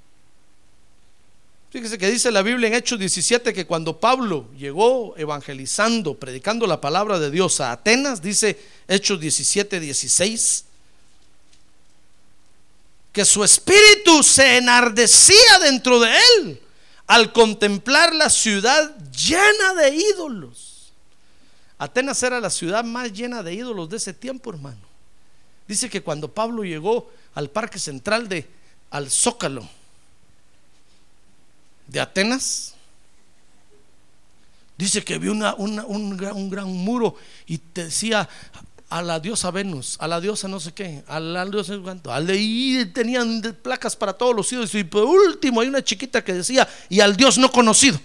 [1.70, 6.82] Fíjese que dice la Biblia en Hechos 17 que cuando Pablo llegó evangelizando, predicando la
[6.82, 10.66] palabra de Dios a Atenas, dice Hechos 17, 16,
[13.10, 16.60] que su espíritu se enardecía dentro de él
[17.06, 20.92] al contemplar la ciudad llena de ídolos.
[21.78, 24.93] Atenas era la ciudad más llena de ídolos de ese tiempo, hermano.
[25.66, 28.46] Dice que cuando Pablo llegó al parque central de
[28.90, 29.68] al Zócalo,
[31.86, 32.74] de Atenas,
[34.76, 38.28] dice que vio una, un, gran, muro y decía
[38.88, 42.26] a la diosa Venus, a la diosa no sé qué, a la diosa cuánto, al
[42.26, 46.34] de, y tenían placas para todos los ídolos y por último hay una chiquita que
[46.34, 48.00] decía y al Dios no conocido.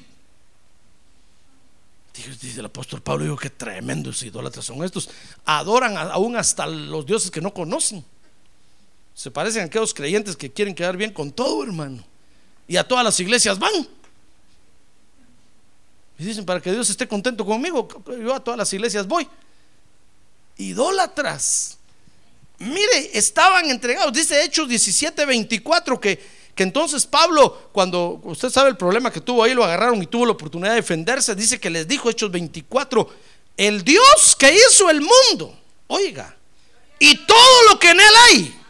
[2.41, 5.09] Dice el apóstol Pablo, digo, qué tremendos idólatras son estos.
[5.45, 8.03] Adoran aún hasta los dioses que no conocen.
[9.13, 12.03] Se parecen a aquellos creyentes que quieren quedar bien con todo, hermano
[12.69, 13.73] y a todas las iglesias van.
[16.19, 19.27] Y dicen, para que Dios esté contento conmigo, yo a todas las iglesias voy.
[20.55, 21.79] Idólatras.
[22.59, 24.13] Mire, estaban entregados.
[24.13, 29.53] Dice Hechos 17, 24 que, entonces Pablo, cuando usted sabe el problema que tuvo ahí,
[29.53, 33.09] lo agarraron y tuvo la oportunidad de defenderse, dice que les dijo Hechos 24,
[33.57, 36.35] el Dios que hizo el mundo, oiga,
[36.99, 38.61] y todo lo que en él hay,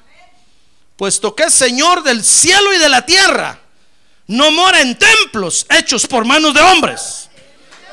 [0.97, 3.59] puesto que es Señor del cielo y de la tierra,
[4.27, 7.29] no mora en templos hechos por manos de hombres,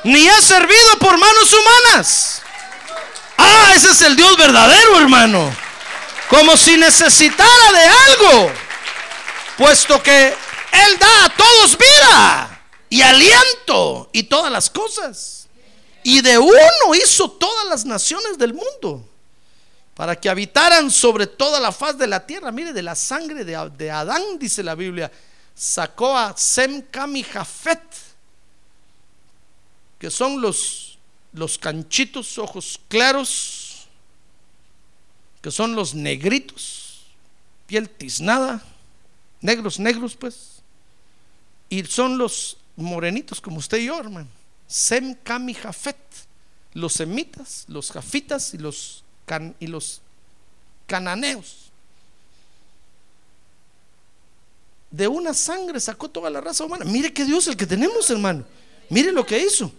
[0.05, 2.43] ni es servido por manos humanas.
[3.39, 5.55] Ah, ese es el Dios verdadero, hermano.
[6.29, 8.53] Como si necesitara de algo,
[9.57, 15.49] puesto que Él da a todos vida y aliento y todas las cosas.
[16.03, 19.05] Y de uno hizo todas las naciones del mundo
[19.97, 22.53] para que habitaran sobre toda la faz de la tierra.
[22.53, 25.11] Mire, de la sangre de, Adán, dice la Biblia,
[25.55, 27.81] sacó a Sem, Cam Jafet,
[29.99, 30.99] que son los,
[31.33, 33.89] los canchitos, ojos claros,
[35.41, 37.07] que son los negritos,
[37.67, 38.63] piel tiznada,
[39.47, 40.61] negros, negros, pues,
[41.69, 44.29] y son los morenitos como usted y yo, hermano.
[44.67, 45.97] Sem, Cam y Jafet,
[46.75, 49.05] los semitas, los jafitas y los
[49.61, 50.03] y los
[50.87, 51.71] cananeos.
[54.91, 56.85] De una sangre sacó toda la raza humana.
[56.85, 58.45] Mire que Dios el que tenemos, hermano.
[58.91, 59.73] Mire lo que hizo.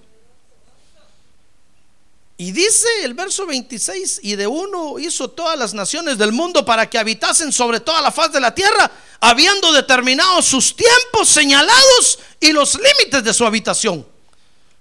[2.38, 6.88] Y dice el verso 26, y de uno hizo todas las naciones del mundo para
[6.88, 12.52] que habitasen sobre toda la faz de la tierra, habiendo determinado sus tiempos señalados y
[12.52, 14.06] los límites de su habitación,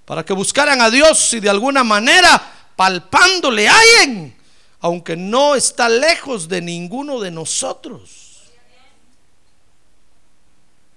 [0.05, 4.37] para que buscaran a Dios y de alguna manera palpándole hallen
[4.81, 8.43] aunque no está lejos de ninguno de nosotros.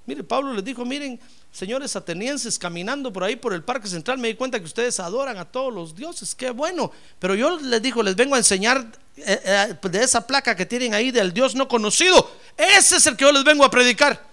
[0.05, 1.19] Mire, Pablo les dijo, miren,
[1.51, 5.38] señores atenienses, caminando por ahí por el parque central, me di cuenta que ustedes adoran
[5.38, 6.91] a todos los dioses, qué bueno.
[7.19, 8.85] Pero yo les dijo, les vengo a enseñar
[9.17, 12.31] eh, eh, de esa placa que tienen ahí del Dios no conocido.
[12.55, 14.29] Ese es el que yo les vengo a predicar.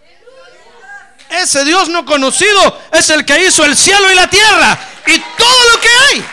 [1.28, 5.70] Ese Dios no conocido es el que hizo el cielo y la tierra y todo
[5.72, 6.24] lo que hay.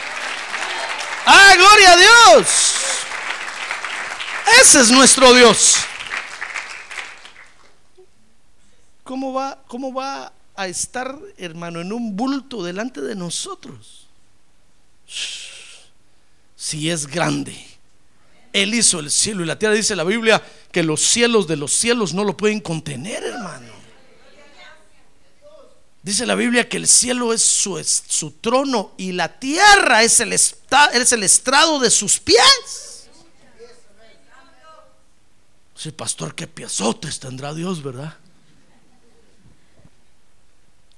[1.25, 2.73] Ah, gloria a Dios.
[4.61, 5.77] Ese es nuestro Dios.
[9.03, 14.07] ¿Cómo va, cómo va a estar, hermano, en un bulto delante de nosotros?
[16.55, 17.55] Si es grande.
[18.53, 19.73] Él hizo el cielo y la tierra.
[19.73, 23.73] Dice la Biblia que los cielos de los cielos no lo pueden contener, hermano.
[26.03, 30.53] Dice la Biblia que el cielo es su, trono y la tierra es el, es
[31.11, 33.09] el estrado de sus pies.
[35.75, 38.17] Sí, pastor, qué piazotes tendrá Dios, ¿verdad?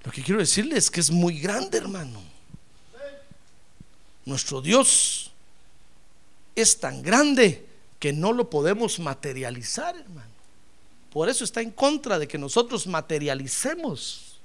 [0.05, 2.21] Lo que quiero decirles es que es muy grande, hermano.
[4.25, 5.31] Nuestro Dios
[6.55, 7.65] es tan grande
[7.99, 10.29] que no lo podemos materializar, hermano.
[11.11, 14.37] Por eso está en contra de que nosotros materialicemos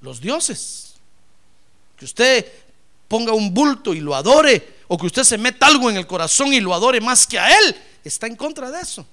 [0.00, 0.94] los dioses.
[1.96, 2.46] Que usted
[3.08, 6.52] ponga un bulto y lo adore, o que usted se meta algo en el corazón
[6.52, 9.04] y lo adore más que a Él, está en contra de eso.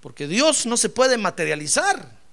[0.00, 2.23] Porque Dios no se puede materializar.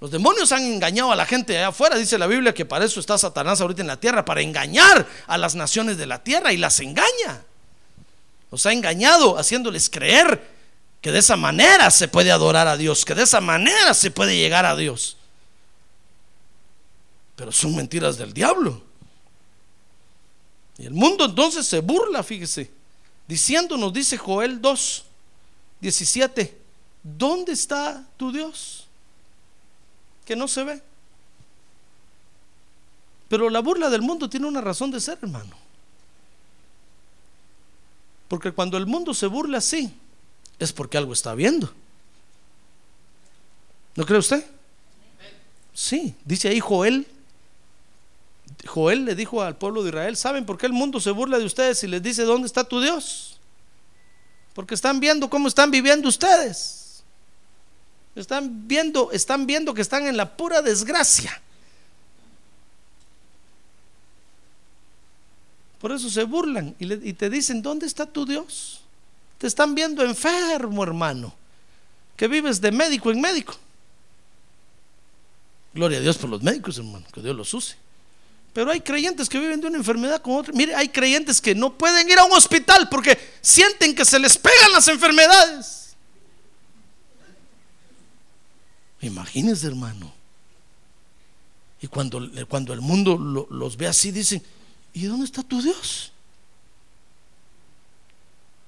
[0.00, 1.96] Los demonios han engañado a la gente allá afuera.
[1.96, 5.38] Dice la Biblia que para eso está Satanás ahorita en la tierra, para engañar a
[5.38, 7.42] las naciones de la tierra y las engaña.
[8.50, 10.56] Los ha engañado haciéndoles creer
[11.00, 14.36] que de esa manera se puede adorar a Dios, que de esa manera se puede
[14.36, 15.16] llegar a Dios.
[17.36, 18.82] Pero son mentiras del diablo.
[20.78, 22.70] Y el mundo entonces se burla, fíjese,
[23.26, 25.04] diciéndonos, dice Joel 2,
[25.80, 26.58] 17,
[27.02, 28.87] ¿Dónde está tu Dios?
[30.28, 30.82] Que no se ve.
[33.30, 35.56] Pero la burla del mundo tiene una razón de ser, hermano.
[38.28, 39.90] Porque cuando el mundo se burla así,
[40.58, 41.72] es porque algo está viendo.
[43.96, 44.44] ¿No cree usted?
[45.72, 47.06] Sí, dice ahí Joel.
[48.66, 51.46] Joel le dijo al pueblo de Israel, ¿saben por qué el mundo se burla de
[51.46, 53.38] ustedes y les dice, ¿dónde está tu Dios?
[54.52, 56.77] Porque están viendo cómo están viviendo ustedes.
[58.20, 61.40] Están viendo, están viendo que están en la pura desgracia.
[65.80, 68.80] Por eso se burlan y, te dicen, ¿dónde está tu Dios?
[69.38, 71.32] Te están viendo enfermo, hermano,
[72.16, 73.54] que vives de médico en médico.
[75.72, 77.76] Gloria a Dios por los médicos, hermano, que Dios los use.
[78.52, 80.52] Pero hay creyentes que viven de una enfermedad con otra.
[80.52, 84.36] Mire, hay creyentes que no pueden ir a un hospital porque sienten que se les
[84.36, 85.87] pegan las enfermedades.
[89.00, 90.12] Imagínense, hermano.
[91.80, 94.42] Y cuando, cuando el mundo los ve así, dicen,
[94.92, 96.12] ¿y dónde está tu Dios?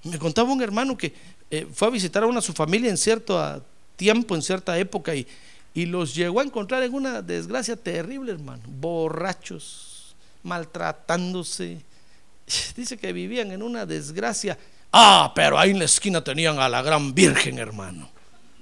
[0.04, 1.12] Me contaba un hermano que
[1.50, 3.62] eh, fue a visitar a una su familia en cierto
[3.96, 5.26] tiempo, en cierta época, y,
[5.74, 8.62] y los llegó a encontrar en una desgracia terrible, hermano.
[8.66, 10.14] Borrachos,
[10.44, 11.82] maltratándose.
[12.76, 14.56] Dice que vivían en una desgracia
[14.92, 18.08] Ah, pero ahí en la esquina tenían a la gran virgen, hermano.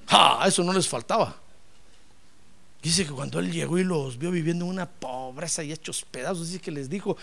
[0.09, 1.35] Ah, eso no les faltaba.
[2.83, 6.49] Dice que cuando él llegó y los vio viviendo en una pobreza y hechos pedazos,
[6.49, 7.17] dice que les dijo,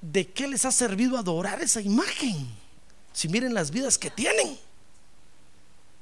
[0.00, 2.48] ¿de, qué les ha servido adorar esa imagen?
[3.12, 4.58] Si miren las vidas que tienen.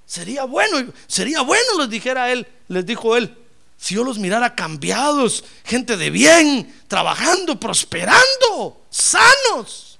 [0.06, 3.36] Sería bueno, sería bueno, les dijera él, les dijo él,
[3.76, 9.98] si yo los mirara cambiados, gente de bien, trabajando, prosperando, sanos.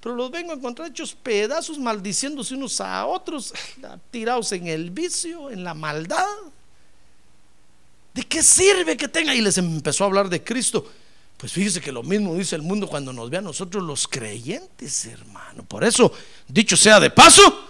[0.00, 3.54] Pero los vengo a encontrar hechos pedazos, maldiciéndose unos a otros,
[4.10, 6.26] tirados en el vicio, en la maldad.
[8.14, 9.34] ¿De qué sirve que tenga?
[9.34, 10.86] Y les empezó a hablar de Cristo.
[11.42, 15.06] Pues fíjese que lo mismo dice el mundo cuando nos ve a nosotros los creyentes,
[15.06, 15.64] hermano.
[15.64, 16.12] Por eso,
[16.46, 17.68] dicho sea de paso,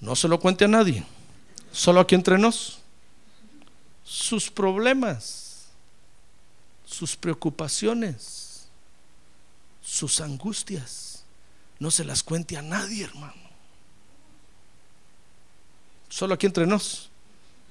[0.00, 1.04] no se lo cuente a nadie,
[1.70, 2.78] solo aquí entre nos.
[4.04, 5.66] Sus problemas,
[6.84, 8.66] sus preocupaciones,
[9.80, 11.22] sus angustias,
[11.78, 13.44] no se las cuente a nadie, hermano.
[16.08, 17.10] Solo aquí entre nos.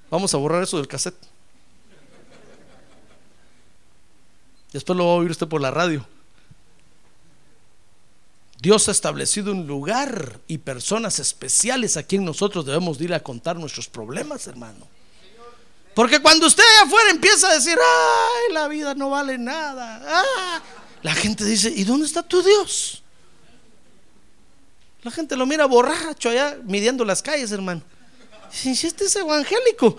[0.09, 1.32] Vamos a borrar eso del cassette.
[4.73, 6.05] Después lo va a oír usted por la radio.
[8.59, 13.57] Dios ha establecido un lugar y personas especiales a quien nosotros debemos ir a contar
[13.57, 14.87] nuestros problemas, hermano.
[15.93, 20.61] Porque cuando usted afuera empieza a decir, ay, la vida no vale nada, ah",
[21.03, 23.03] la gente dice, ¿y dónde está tu Dios?
[25.03, 27.81] La gente lo mira borracho allá midiendo las calles, hermano.
[28.49, 29.97] Si este es evangélico,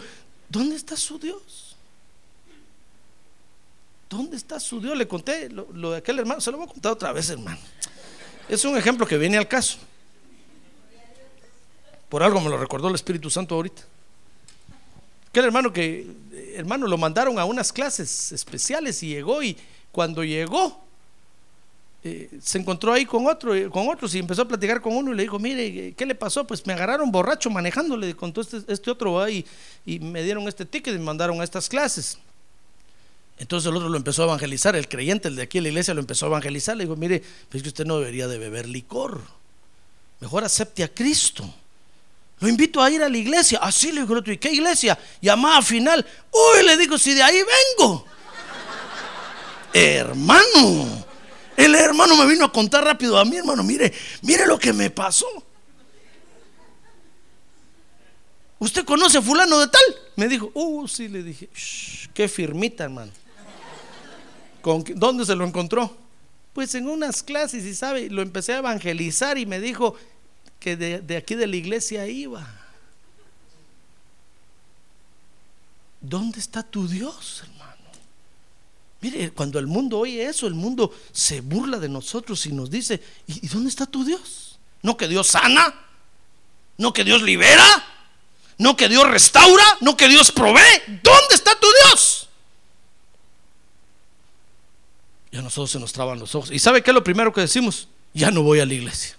[0.49, 1.64] ¿dónde está su Dios?
[4.09, 4.97] ¿Dónde está su Dios?
[4.97, 7.59] Le conté lo, de aquel hermano, se lo voy a contar otra vez, hermano.
[8.49, 9.79] Es un ejemplo que viene al caso.
[12.09, 13.83] Por algo me lo recordó el Espíritu Santo ahorita.
[15.31, 16.07] Aquel hermano que,
[16.55, 19.57] hermano, lo mandaron a unas clases especiales y llegó y
[19.91, 20.85] cuando llegó,
[22.07, 25.13] eh, se encontró ahí con otro, eh, con otros y empezó a platicar con uno
[25.13, 26.47] y le dijo, mire, ¿qué le pasó?
[26.47, 29.45] Pues me agarraron borracho manejando, le contó este, este otro ahí
[29.87, 32.19] y me dieron este ticket y me mandaron a estas clases.
[33.39, 35.93] Entonces el otro lo empezó a evangelizar, el creyente, el de aquí en la iglesia,
[35.93, 36.77] lo empezó a evangelizar.
[36.77, 39.23] Le dijo, mire, pues que usted no debería de beber licor.
[40.21, 41.53] Mejor acepte a Cristo.
[42.41, 43.59] Lo invito a ir a la iglesia.
[43.61, 44.99] Así le dijo el otro, ¿y qué iglesia?
[45.21, 46.07] Llamada final.
[46.31, 47.41] Uy, le digo, si de ahí
[47.79, 48.07] vengo.
[49.73, 51.05] hermano,
[51.57, 54.91] el hermano me vino a contar rápido a mí, hermano, mire, mire lo que me
[54.91, 55.27] pasó.
[58.59, 59.83] ¿Usted conoce a fulano de tal?
[60.17, 61.49] Me dijo, uh, sí, le dije,
[62.15, 63.13] qué firmita, hermano.
[64.65, 65.97] ¿Dónde se lo encontró?
[66.53, 69.97] Pues en unas clases y sabe, lo empecé a evangelizar y me dijo
[70.59, 72.47] que de, de aquí de la iglesia iba.
[76.01, 77.75] ¿Dónde está tu Dios, hermano?
[79.01, 83.03] Mire, cuando el mundo oye eso, el mundo se burla de nosotros y nos dice,
[83.27, 84.59] ¿y dónde está tu Dios?
[84.83, 85.75] ¿No que Dios sana?
[86.79, 87.67] ¿No que Dios libera?
[88.59, 89.65] ¿No que Dios restaura?
[89.81, 91.01] ¿No que Dios provee?
[91.03, 92.29] ¿Dónde está tu Dios?
[95.35, 96.53] Y a nosotros se nos traban los ojos.
[96.53, 97.89] ¿Y sabe qué es lo primero que decimos?
[98.13, 99.17] Ya no voy a la iglesia.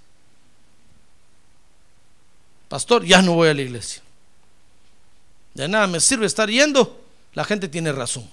[2.69, 4.01] Pastor, ya no voy a la iglesia.
[5.53, 7.03] De nada me sirve estar yendo.
[7.33, 8.29] La gente tiene razón.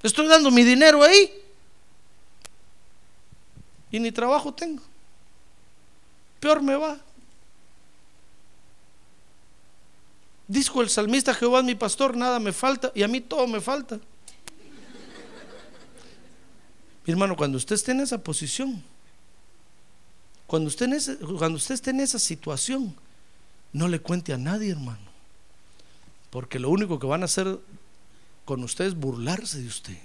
[0.00, 1.42] Estoy dando mi dinero ahí.
[3.90, 4.82] Y ni trabajo tengo.
[6.38, 6.98] Peor me va.
[10.46, 13.60] Dijo el salmista, Jehová es mi pastor, nada me falta y a mí todo me
[13.60, 13.98] falta.
[17.06, 18.82] Mi hermano, cuando usted esté en esa posición,
[20.46, 20.88] cuando usted,
[21.38, 22.94] cuando usted esté en esa situación,
[23.72, 25.12] no le cuente a nadie, hermano.
[26.30, 27.58] Porque lo único que van a hacer
[28.44, 29.98] con usted es burlarse de usted.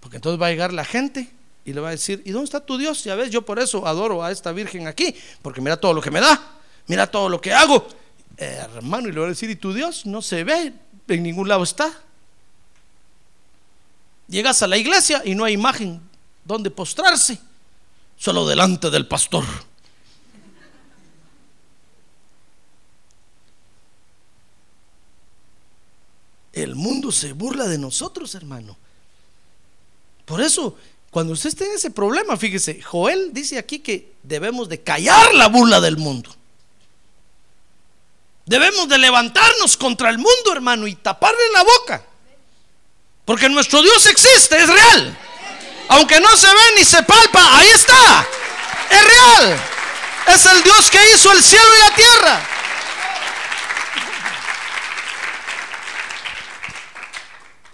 [0.00, 1.30] Porque entonces va a llegar la gente
[1.64, 3.04] y le va a decir, ¿y dónde está tu Dios?
[3.04, 6.10] Ya ves, yo por eso adoro a esta Virgen aquí, porque mira todo lo que
[6.10, 7.86] me da, mira todo lo que hago.
[8.36, 10.06] hermano, y le va a decir, ¿y tu Dios?
[10.06, 10.72] No se ve,
[11.08, 11.92] en ningún lado está.
[14.28, 16.00] Llegas a la iglesia y no hay imagen
[16.44, 17.38] donde postrarse,
[18.16, 19.44] solo delante del pastor.
[26.52, 28.76] El mundo se burla de nosotros, hermano.
[30.24, 30.76] Por eso,
[31.10, 35.48] cuando usted esté en ese problema, fíjese, Joel dice aquí que debemos de callar la
[35.48, 36.34] burla del mundo.
[38.44, 42.06] Debemos de levantarnos contra el mundo, hermano, y taparle la boca.
[43.24, 45.18] Porque nuestro Dios existe, es real.
[45.88, 48.26] Aunque no se ve ni se palpa, ahí está.
[48.90, 49.60] Es real.
[50.34, 52.40] Es el Dios que hizo el cielo y la tierra.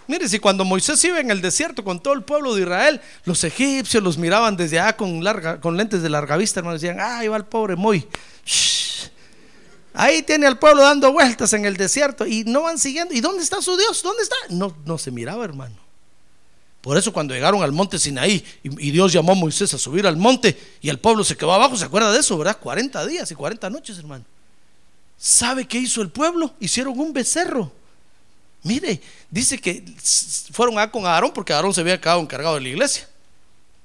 [0.09, 3.43] Mire, si cuando Moisés iba en el desierto con todo el pueblo de Israel, los
[3.43, 7.37] egipcios los miraban desde allá con, lentes de larga vista, hermano, decían, ah, ahí va
[7.37, 8.07] el pobre Moy.
[9.93, 13.13] Ahí tiene al pueblo dando vueltas en el desierto y no van siguiendo.
[13.13, 14.01] ¿Y dónde está su Dios?
[14.03, 14.35] ¿Dónde está?
[14.49, 15.75] No, no se miraba, hermano.
[16.81, 20.15] Por eso cuando llegaron al monte Sinaí y, Dios llamó a Moisés a subir al
[20.15, 22.57] monte y el pueblo se quedó abajo, ¿se acuerda de eso, verdad?
[22.57, 24.23] 40 días y 40 noches, hermano.
[25.17, 26.53] ¿Sabe qué hizo el pueblo?
[26.59, 27.71] Hicieron un becerro.
[28.63, 29.83] Mire, dice que
[30.53, 33.09] fueron a con Aarón porque Aarón se había quedado encargado de la iglesia.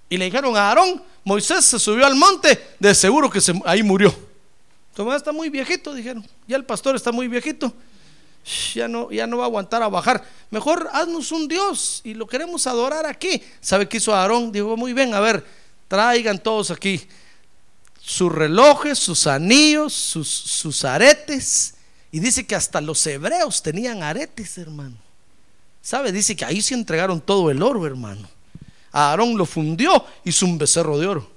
[0.08, 4.14] Y le dijeron a Aarón, Moisés se subió al monte, de seguro que ahí murió.
[4.94, 6.26] Tomás está muy viejito, dijeron.
[6.46, 7.72] Ya el pastor está muy viejito.
[8.74, 10.24] Ya no, ya no va a aguantar a bajar.
[10.50, 13.42] Mejor haznos un Dios y lo queremos adorar aquí.
[13.60, 14.52] ¿Sabe qué hizo Aarón?
[14.52, 15.44] Dijo, muy bien, a ver,
[15.88, 17.08] traigan todos aquí
[18.00, 21.74] sus relojes, sus anillos, sus, sus aretes.
[22.12, 24.96] Y dice que hasta los hebreos tenían aretes, hermano.
[25.80, 26.12] ¿Sabe?
[26.12, 28.28] Dice que ahí se entregaron todo el oro, hermano.
[28.92, 31.33] Aarón lo fundió, hizo un becerro de oro.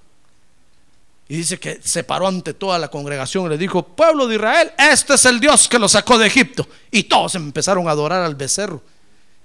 [1.30, 4.72] Y dice que se paró ante toda la congregación y le dijo, pueblo de Israel,
[4.78, 6.68] este es el Dios que lo sacó de Egipto.
[6.90, 8.82] Y todos empezaron a adorar al becerro.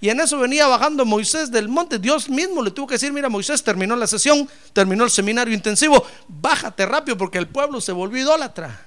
[0.01, 1.99] Y en eso venía bajando Moisés del monte.
[1.99, 6.05] Dios mismo le tuvo que decir, mira Moisés, terminó la sesión, terminó el seminario intensivo,
[6.27, 8.87] bájate rápido porque el pueblo se volvió idólatra.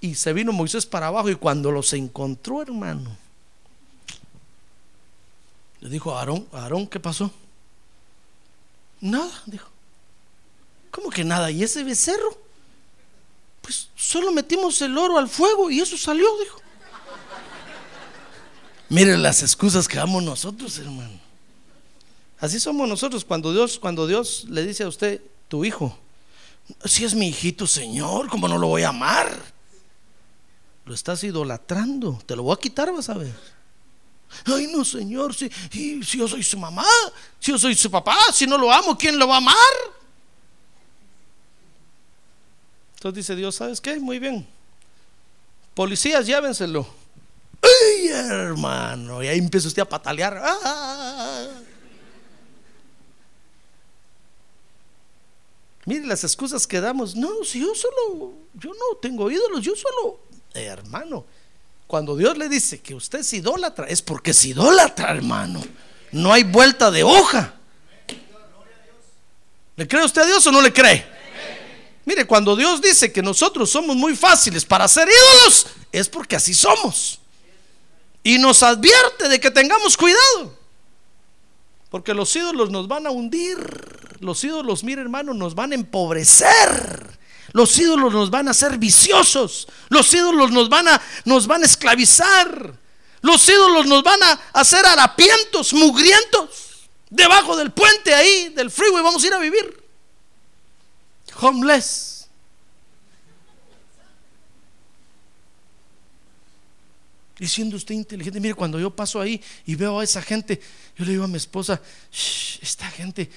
[0.00, 3.16] Y se vino Moisés para abajo y cuando los encontró, hermano,
[5.80, 7.30] le dijo a Aarón, Aarón, ¿qué pasó?
[9.00, 9.68] Nada, dijo.
[10.98, 11.48] ¿Cómo que nada?
[11.52, 12.36] ¿Y ese becerro?
[13.62, 16.60] Pues solo metimos el oro al fuego y eso salió, dijo.
[18.88, 21.20] Miren las excusas que damos nosotros, hermano.
[22.40, 25.96] Así somos nosotros cuando Dios, cuando Dios le dice a usted, tu hijo,
[26.84, 29.40] si es mi hijito, Señor, ¿cómo no lo voy a amar?
[30.84, 33.36] Lo estás idolatrando, te lo voy a quitar, vas a ver.
[34.46, 36.84] Ay, no, Señor, si, si yo soy su mamá,
[37.38, 39.54] si yo soy su papá, si no lo amo, ¿quién lo va a amar?
[42.98, 44.00] Entonces dice Dios, ¿sabes qué?
[44.00, 44.44] Muy bien.
[45.72, 46.84] Policías, llévenselo.
[47.62, 49.22] ¡Ay, hermano!
[49.22, 50.42] Y ahí empieza usted a patalear.
[50.42, 51.46] ¡Ah!
[55.84, 57.14] Mire las excusas que damos.
[57.14, 60.18] No, si yo solo, yo no tengo ídolos, yo solo,
[60.52, 61.24] hermano.
[61.86, 65.62] Cuando Dios le dice que usted es idólatra, es porque es idólatra, hermano.
[66.10, 67.54] No hay vuelta de hoja.
[69.76, 71.17] ¿Le cree usted a Dios o no le cree?
[72.08, 76.54] Mire, cuando Dios dice que nosotros somos muy fáciles para ser ídolos, es porque así
[76.54, 77.20] somos.
[78.22, 80.56] Y nos advierte de que tengamos cuidado.
[81.90, 83.58] Porque los ídolos nos van a hundir.
[84.20, 87.18] Los ídolos, mire hermano, nos van a empobrecer.
[87.52, 89.68] Los ídolos nos van a hacer viciosos.
[89.90, 92.72] Los ídolos nos van a, nos van a esclavizar.
[93.20, 96.88] Los ídolos nos van a hacer harapientos, mugrientos.
[97.10, 99.87] Debajo del puente ahí, del freeway, vamos a ir a vivir.
[101.40, 102.28] Homeless.
[107.40, 110.60] Y siendo usted inteligente, mire, cuando yo paso ahí y veo a esa gente,
[110.96, 111.80] yo le digo a mi esposa,
[112.60, 113.30] esta gente,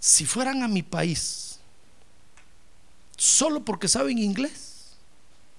[0.00, 1.58] si fueran a mi país,
[3.16, 4.94] solo porque saben inglés,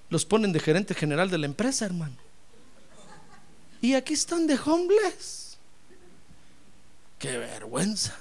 [0.09, 2.15] los ponen de gerente general de la empresa, hermano.
[3.79, 5.57] Y aquí están de homeless.
[7.19, 8.17] Qué vergüenza.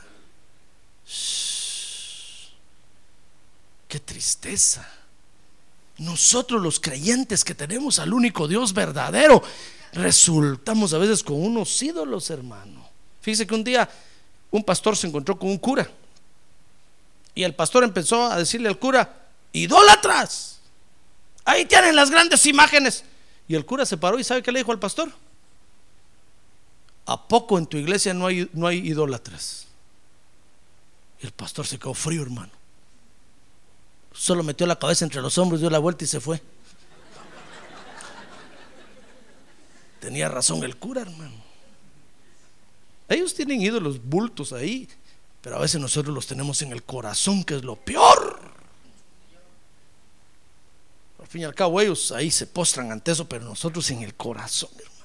[3.89, 4.89] Qué tristeza.
[5.99, 9.43] Nosotros los creyentes que tenemos al único Dios verdadero,
[9.93, 12.87] resultamos a veces con unos ídolos, hermano.
[13.23, 13.89] Fíjese que un día
[14.51, 15.89] un pastor se encontró con un cura
[17.37, 20.59] y el pastor empezó a decirle al cura, idólatras,
[21.45, 23.05] ahí tienen las grandes imágenes.
[23.47, 25.13] Y el cura se paró y ¿sabe qué le dijo al pastor?
[27.05, 29.67] ¿A poco en tu iglesia no hay, no hay idólatras?
[31.23, 32.56] Y el pastor se quedó frío, hermano.
[34.17, 36.43] Solo metió la cabeza entre los hombros, dio la vuelta y se fue.
[40.01, 41.45] Tenía razón el cura, hermano.
[43.09, 44.89] Ellos tienen ídolos bultos ahí,
[45.43, 48.41] pero a veces nosotros los tenemos en el corazón, que es lo peor.
[51.21, 54.15] Al fin y al cabo ellos ahí se postran ante eso, pero nosotros en el
[54.15, 54.97] corazón, hermano.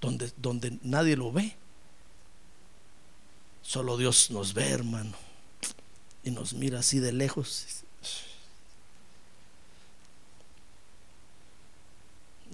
[0.00, 1.56] Donde, donde nadie lo ve.
[3.62, 5.29] Solo Dios nos ve, hermano
[6.30, 7.66] nos mira así de lejos.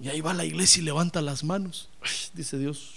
[0.01, 1.89] Y ahí va la iglesia y levanta las manos,
[2.33, 2.93] dice Dios.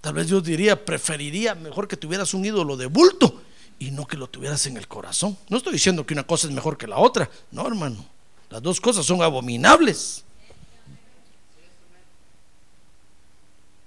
[0.00, 3.42] Tal vez Dios diría, preferiría mejor que tuvieras un ídolo de bulto
[3.78, 5.36] y no que lo tuvieras en el corazón.
[5.48, 8.04] No estoy diciendo que una cosa es mejor que la otra, no hermano.
[8.50, 10.24] Las dos cosas son abominables.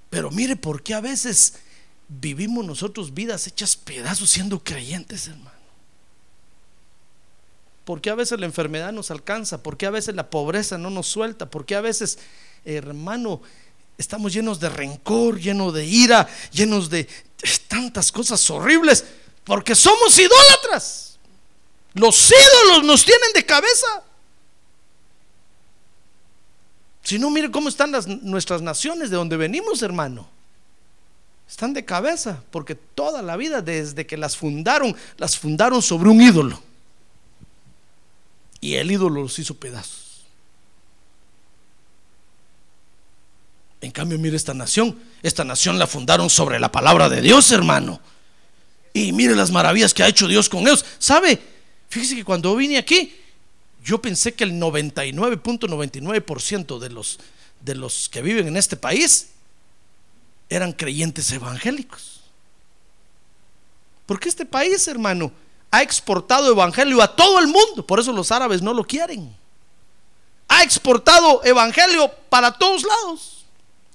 [0.10, 1.56] Pero mire por qué a veces
[2.20, 5.52] vivimos nosotros vidas hechas pedazos siendo creyentes, hermano.
[7.86, 9.64] ¿Por qué a veces la enfermedad nos alcanza?
[9.64, 11.50] ¿Por qué a veces la pobreza no nos suelta?
[11.50, 12.20] ¿Por qué a veces,
[12.66, 13.42] hermano,
[13.98, 17.08] estamos llenos de rencor, llenos de ira, llenos de
[17.68, 19.06] tantas cosas horribles?
[19.44, 21.18] Porque somos idólatras.
[21.94, 24.04] Los ídolos nos tienen de cabeza.
[27.04, 30.30] Si no, mire cómo están las, nuestras naciones de donde venimos, hermano.
[31.52, 36.22] Están de cabeza, porque toda la vida, desde que las fundaron, las fundaron sobre un
[36.22, 36.64] ídolo.
[38.62, 40.22] Y el ídolo los hizo pedazos.
[43.82, 44.98] En cambio, mire esta nación.
[45.22, 48.00] Esta nación la fundaron sobre la palabra de Dios, hermano.
[48.94, 50.86] Y mire las maravillas que ha hecho Dios con ellos.
[51.00, 51.38] ¿Sabe?
[51.90, 53.14] Fíjese que cuando vine aquí,
[53.84, 57.20] yo pensé que el 99.99% de los,
[57.60, 59.32] de los que viven en este país
[60.52, 62.20] eran creyentes evangélicos.
[64.06, 65.32] Porque este país, hermano,
[65.72, 67.88] ha exportado evangelio a todo el mundo.
[67.88, 69.34] Por eso los árabes no lo quieren.
[70.50, 73.46] Ha exportado evangelio para todos lados.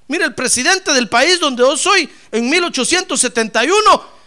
[0.09, 3.77] Mire, el presidente del país donde yo soy, en 1871,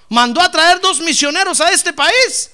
[0.09, 2.51] mandó a traer dos misioneros a este país.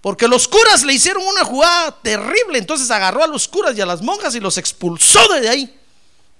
[0.00, 2.58] Porque los curas le hicieron una jugada terrible.
[2.58, 5.80] Entonces agarró a los curas y a las monjas y los expulsó de ahí.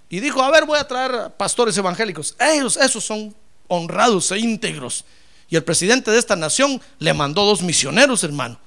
[0.08, 2.36] Y dijo, a ver, voy a traer pastores evangélicos.
[2.38, 3.34] Ellos, esos son
[3.68, 5.04] honrados e íntegros.
[5.48, 8.58] Y el presidente de esta nación le mandó dos misioneros, hermano.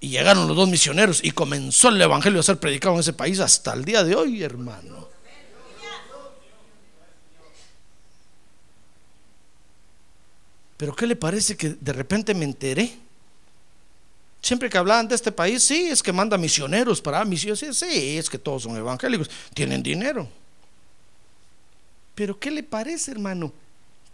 [0.00, 3.40] Y llegaron los dos misioneros y comenzó el evangelio a ser predicado en ese país
[3.40, 5.08] hasta el día de hoy, hermano.
[10.76, 12.98] Pero ¿qué le parece que de repente me enteré?
[14.42, 17.78] Siempre que hablaban de este país, sí, es que manda misioneros para misiones.
[17.78, 20.28] Sí, es que todos son evangélicos, tienen dinero.
[22.14, 23.52] Pero ¿qué le parece, hermano?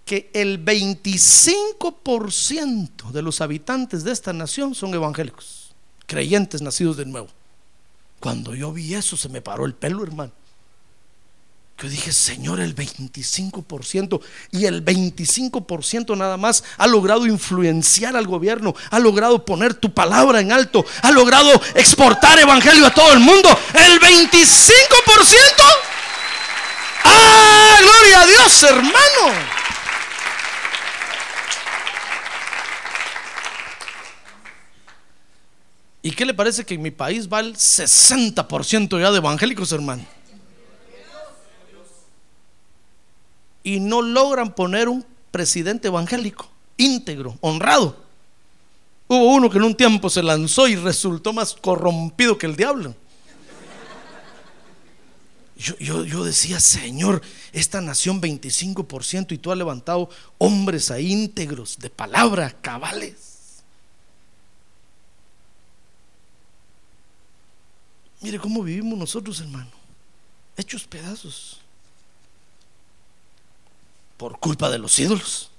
[0.04, 5.72] Que el 25% de los habitantes de esta nación son evangélicos,
[6.06, 7.28] creyentes nacidos de nuevo.
[8.18, 10.32] Cuando yo vi eso, se me paró el pelo, hermano.
[11.82, 14.20] Yo dije, Señor, el 25%
[14.50, 20.40] y el 25% nada más ha logrado influenciar al gobierno, ha logrado poner tu palabra
[20.40, 23.48] en alto, ha logrado exportar evangelio a todo el mundo.
[23.72, 25.89] El 25%.
[27.80, 29.38] ¡Ah, gloria a Dios, hermano!
[36.02, 40.04] ¿Y qué le parece que en mi país va el 60% ya de evangélicos, hermano?
[43.62, 47.96] y no logran poner un presidente evangélico, íntegro, honrado.
[49.06, 52.94] Hubo uno que en un tiempo se lanzó y resultó más corrompido que el diablo.
[55.60, 57.20] Yo, decía, Señor,
[57.52, 60.08] esta nación 25% y tú has levantado
[60.38, 63.62] hombres ahí íntegros, de palabra, cabales.
[68.22, 69.70] Mire cómo vivimos nosotros, hermano,
[70.56, 71.60] hechos pedazos
[74.16, 75.50] por culpa de los ídolos.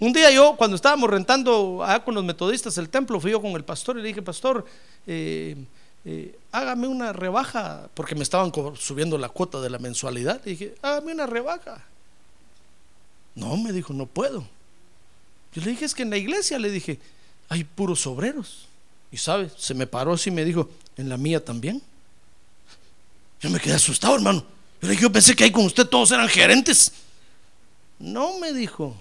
[0.00, 3.64] Un día yo, cuando estábamos rentando con los metodistas el templo, fui yo con el
[3.64, 4.66] pastor y le dije, pastor,
[5.06, 5.56] eh,
[6.10, 10.40] eh, hágame una rebaja, porque me estaban subiendo la cuota de la mensualidad.
[10.42, 11.84] Le dije, hágame una rebaja.
[13.34, 14.46] No, me dijo, no puedo.
[15.52, 16.98] Yo le dije, es que en la iglesia, le dije,
[17.50, 18.68] hay puros obreros.
[19.12, 21.82] Y sabe, se me paró así y me dijo, en la mía también.
[23.42, 24.40] Yo me quedé asustado, hermano.
[24.80, 26.90] Yo le dije, yo pensé que ahí con usted todos eran gerentes.
[27.98, 28.96] No me dijo,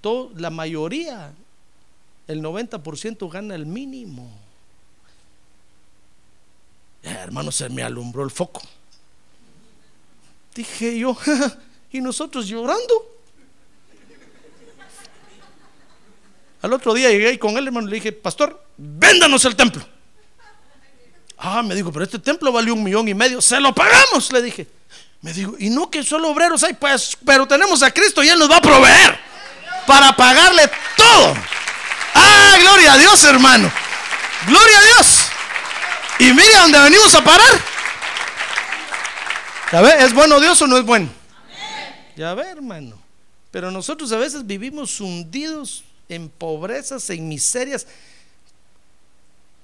[0.00, 1.34] todo, la mayoría,
[2.26, 4.41] el 90% gana el mínimo.
[7.02, 8.62] Hermano, se me alumbró el foco.
[10.54, 11.16] Dije yo,
[11.92, 13.10] y nosotros llorando.
[16.62, 19.84] Al otro día llegué con él, hermano, le dije, pastor, véndanos el templo.
[21.36, 24.40] Ah, me dijo, pero este templo valió un millón y medio, se lo pagamos, le
[24.40, 24.68] dije.
[25.22, 28.38] Me digo, y no que solo obreros hay, pues, pero tenemos a Cristo y Él
[28.38, 29.18] nos va a proveer
[29.86, 31.34] para pagarle todo.
[32.14, 33.72] Ah, gloria a Dios, hermano.
[34.46, 35.21] Gloria a Dios.
[36.22, 37.60] Y mire a dónde venimos a parar.
[39.72, 41.08] Ya ve, ¿es bueno Dios o no es bueno?
[42.16, 42.96] Ya ve, hermano.
[43.50, 47.88] Pero nosotros a veces vivimos hundidos en pobrezas, en miserias,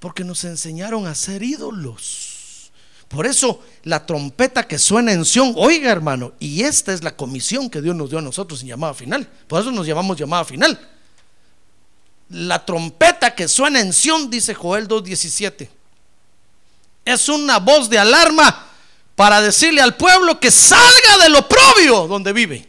[0.00, 2.72] porque nos enseñaron a ser ídolos.
[3.06, 7.70] Por eso la trompeta que suena en Sión, oiga hermano, y esta es la comisión
[7.70, 9.28] que Dios nos dio a nosotros en llamada final.
[9.46, 10.76] Por eso nos llamamos llamada final.
[12.30, 15.77] La trompeta que suena en Sión, dice Joel 2.17.
[17.12, 18.66] es una voz de alarma
[19.16, 22.68] para decirle al pueblo que salga del oprobio donde vive.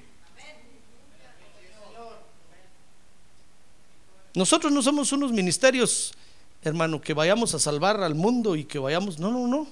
[4.33, 6.13] Nosotros no somos unos ministerios,
[6.61, 9.67] hermano, que vayamos a salvar al mundo y que vayamos, no, no, no.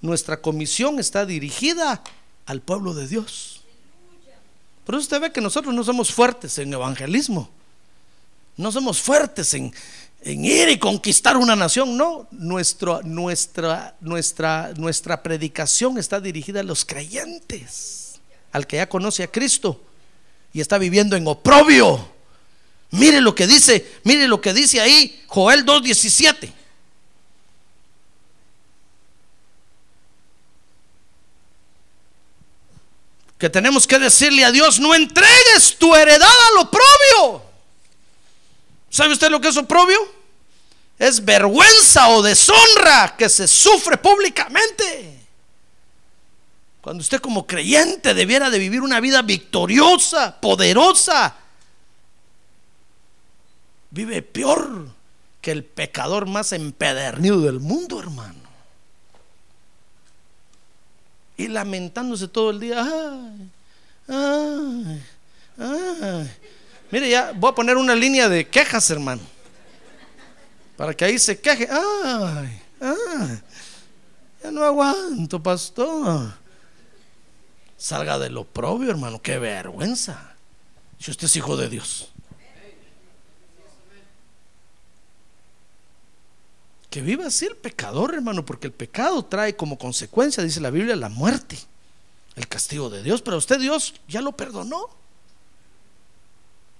[0.00, 2.02] Nuestra comisión está dirigida
[2.46, 3.60] al pueblo de Dios.
[4.86, 7.50] Por eso usted ve que nosotros no somos fuertes en evangelismo.
[8.56, 9.74] No somos fuertes en,
[10.24, 11.96] en ir y conquistar una nación.
[11.96, 18.20] No, nuestra, nuestra, nuestra, nuestra predicación está dirigida a los creyentes,
[18.50, 19.80] al que ya conoce a Cristo
[20.52, 22.12] y está viviendo en oprobio.
[22.90, 26.52] Mire lo que dice, mire lo que dice ahí Joel 2.17.
[33.36, 37.43] Que tenemos que decirle a Dios, no entregues tu heredad al oprobio.
[38.94, 39.98] ¿Sabe usted lo que es oprobio?
[40.96, 45.18] Es vergüenza o deshonra que se sufre públicamente.
[46.80, 51.34] Cuando usted como creyente debiera de vivir una vida victoriosa, poderosa,
[53.90, 54.86] vive peor
[55.40, 58.48] que el pecador más empedernido del mundo, hermano.
[61.36, 62.80] Y lamentándose todo el día.
[64.06, 65.02] Ay,
[65.58, 66.30] ay,
[66.94, 69.20] Mire, ya voy a poner una línea de quejas, hermano.
[70.76, 71.66] Para que ahí se queje.
[71.68, 73.42] Ay, ay,
[74.40, 76.32] ya no aguanto, pastor.
[77.76, 79.20] Salga de lo propio, hermano.
[79.20, 80.36] Qué vergüenza.
[81.00, 82.12] Si usted es hijo de Dios.
[86.90, 90.94] Que viva así el pecador, hermano, porque el pecado trae como consecuencia, dice la Biblia,
[90.94, 91.58] la muerte,
[92.36, 93.20] el castigo de Dios.
[93.20, 95.02] Pero usted Dios ya lo perdonó.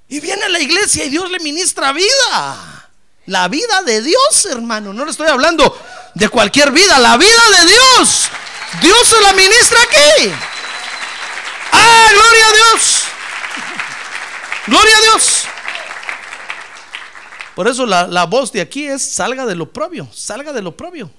[0.08, 2.90] Y viene a la iglesia y Dios le ministra vida.
[3.26, 4.92] La vida de Dios, hermano.
[4.92, 5.76] No le estoy hablando
[6.14, 8.28] de cualquier vida, la vida de Dios.
[8.80, 10.32] Dios se la ministra aquí.
[11.72, 13.04] ¡Ah, gloria a Dios!
[14.66, 15.44] ¡Gloria a Dios!
[17.54, 21.10] Por eso la, voz de aquí es salga de lo propio, salga de lo propio.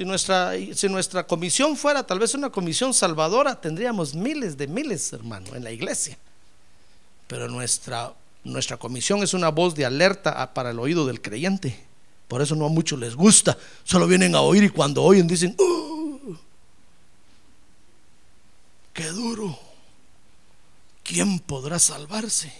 [0.00, 5.12] Si nuestra, si nuestra comisión fuera tal vez una comisión salvadora, tendríamos miles de miles,
[5.12, 6.16] hermano, en la iglesia.
[7.26, 11.78] Pero nuestra, nuestra comisión es una voz de alerta para el oído del creyente.
[12.28, 13.58] Por eso no a muchos les gusta.
[13.84, 16.34] Solo vienen a oír y cuando oyen dicen, ¡Oh!
[18.94, 19.58] ¡Qué duro!
[21.02, 22.50] ¿Quién podrá salvarse?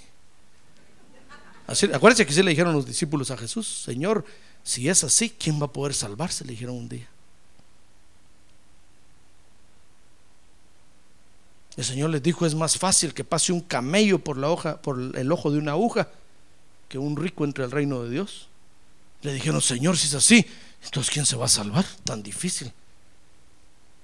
[1.66, 4.26] acuérdense que sí le dijeron los discípulos a Jesús, Señor,
[4.62, 6.44] si es así, ¿quién va a poder salvarse?
[6.44, 7.08] Le dijeron un día.
[11.80, 15.00] El Señor les dijo, es más fácil que pase un camello por la hoja, por
[15.16, 16.08] el ojo de una aguja,
[16.90, 18.48] que un rico entre el reino de Dios.
[19.22, 20.46] Le dijeron, Señor, si es así,
[20.84, 21.86] entonces ¿quién se va a salvar?
[22.04, 22.70] Tan difícil.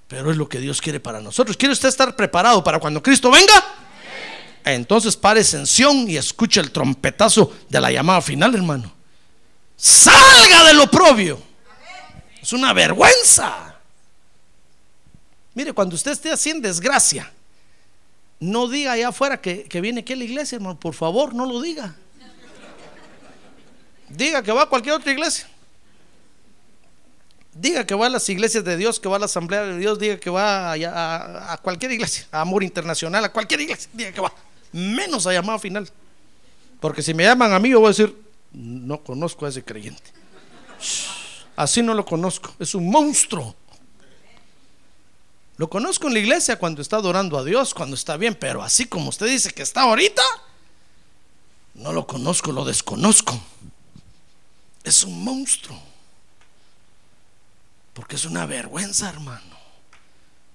[0.09, 1.55] Pero es lo que Dios quiere para nosotros.
[1.55, 3.53] ¿Quiere usted estar preparado para cuando Cristo venga?
[4.65, 8.91] Entonces pare ascensión y escuche el trompetazo de la llamada final, hermano.
[9.77, 11.39] Salga del oprobio.
[12.41, 13.77] Es una vergüenza.
[15.53, 17.31] Mire, cuando usted esté así en desgracia,
[18.39, 20.79] no diga allá afuera que, que viene aquí a la iglesia, hermano.
[20.79, 21.97] Por favor, no lo diga.
[24.09, 25.49] Diga que va a cualquier otra iglesia.
[27.53, 29.99] Diga que va a las iglesias de Dios, que va a la asamblea de Dios,
[29.99, 34.31] diga que va a, cualquier iglesia, a Amor Internacional, a cualquier iglesia, diga que va
[34.73, 35.91] menos a llamada final.
[36.81, 38.15] Porque si me llaman a mí, yo voy a decir,
[38.53, 40.03] no conozco a ese creyente.
[41.57, 43.57] Así no lo conozco, es un monstruo.
[45.57, 48.87] Lo conozco en la iglesia cuando está adorando a Dios, cuando está bien, pero así
[48.87, 50.23] como usted dice que está ahorita,
[51.75, 53.41] no lo conozco, lo desconozco.
[54.85, 55.81] Es un monstruo.
[57.95, 59.57] Porque es una vergüenza, hermano.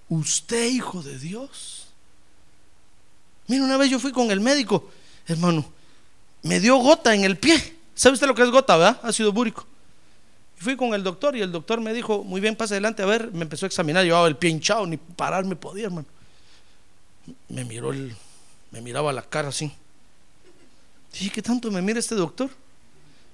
[0.10, 1.82] Usted, hijo de Dios,
[3.52, 4.90] Mira, una vez yo fui con el médico,
[5.28, 5.70] hermano,
[6.44, 7.78] me dio gota en el pie.
[7.94, 9.02] ¿Sabe usted lo que es gota, verdad?
[9.04, 9.66] Ácido búrico.
[10.62, 13.32] Fui con el doctor y el doctor me dijo, muy bien, pase adelante, a ver,
[13.32, 16.06] me empezó a examinar, llevaba el pie hinchado, ni pararme podía, hermano.
[17.50, 18.16] Me miró el,
[18.70, 19.74] me miraba la cara así.
[21.14, 22.48] Dije, ¿qué tanto me mira este doctor?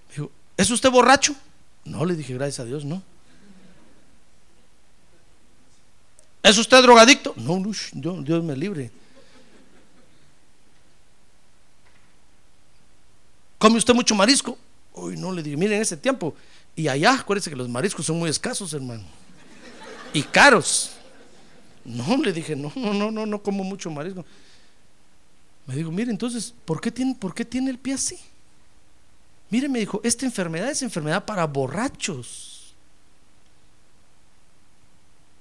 [0.08, 1.36] Me dijo, ¿es usted borracho?
[1.84, 3.04] No, le dije, gracias a Dios, no.
[6.44, 7.34] ¿Es usted drogadicto?
[7.36, 8.90] No, no Dios me libre.
[13.58, 14.58] ¿Come usted mucho marisco?
[14.94, 16.34] Uy, no, le dije, miren, en ese tiempo.
[16.78, 19.04] Y allá, acuérdense que los mariscos son muy escasos, hermano.
[20.14, 20.92] Y caros.
[21.84, 24.24] No, le dije, no, no, no, no, no como mucho marisco.
[25.66, 28.20] Me dijo, mire, entonces, ¿por qué tiene, por qué tiene el pie así?
[29.50, 32.76] Mire, me dijo, esta enfermedad es enfermedad para borrachos.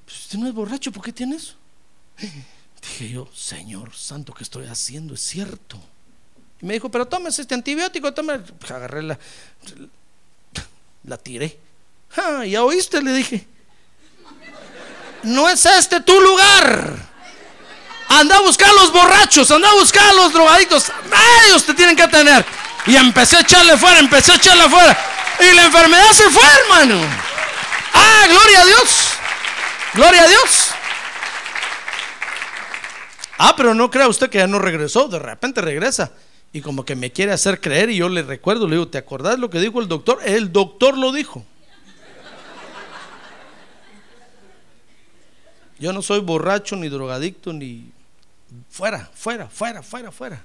[0.07, 1.55] Pues usted no es borracho, ¿por qué tiene eso?
[2.80, 5.12] Dije yo, Señor Santo, ¿qué estoy haciendo?
[5.12, 5.78] Es cierto.
[6.62, 8.39] Y me dijo, pero tomes este antibiótico, tome.
[8.39, 9.18] Pues agarré la,
[11.07, 11.59] la tiré.
[12.16, 13.46] Ah, ya oíste, le dije.
[15.22, 16.94] No es este tu lugar.
[18.09, 20.92] Anda a buscar a los borrachos, anda a buscar a los drogadictos.
[21.46, 22.44] Ellos te tienen que tener.
[22.86, 24.96] Y empecé a echarle fuera, empecé a echarle fuera.
[25.40, 27.00] Y la enfermedad se fue, hermano.
[27.92, 29.09] Ah, gloria a Dios.
[29.94, 30.68] Gloria a Dios.
[33.38, 35.09] Ah, pero no crea usted que ya no regresó.
[35.09, 36.11] De repente regresa.
[36.57, 37.90] Y como que me quiere hacer creer.
[37.90, 40.20] Y yo le recuerdo, le digo, ¿te acordás lo que dijo el doctor?
[40.24, 41.44] El doctor lo dijo.
[45.78, 47.92] Yo no soy borracho, ni drogadicto, ni
[48.70, 50.42] fuera, fuera, fuera, fuera, fuera.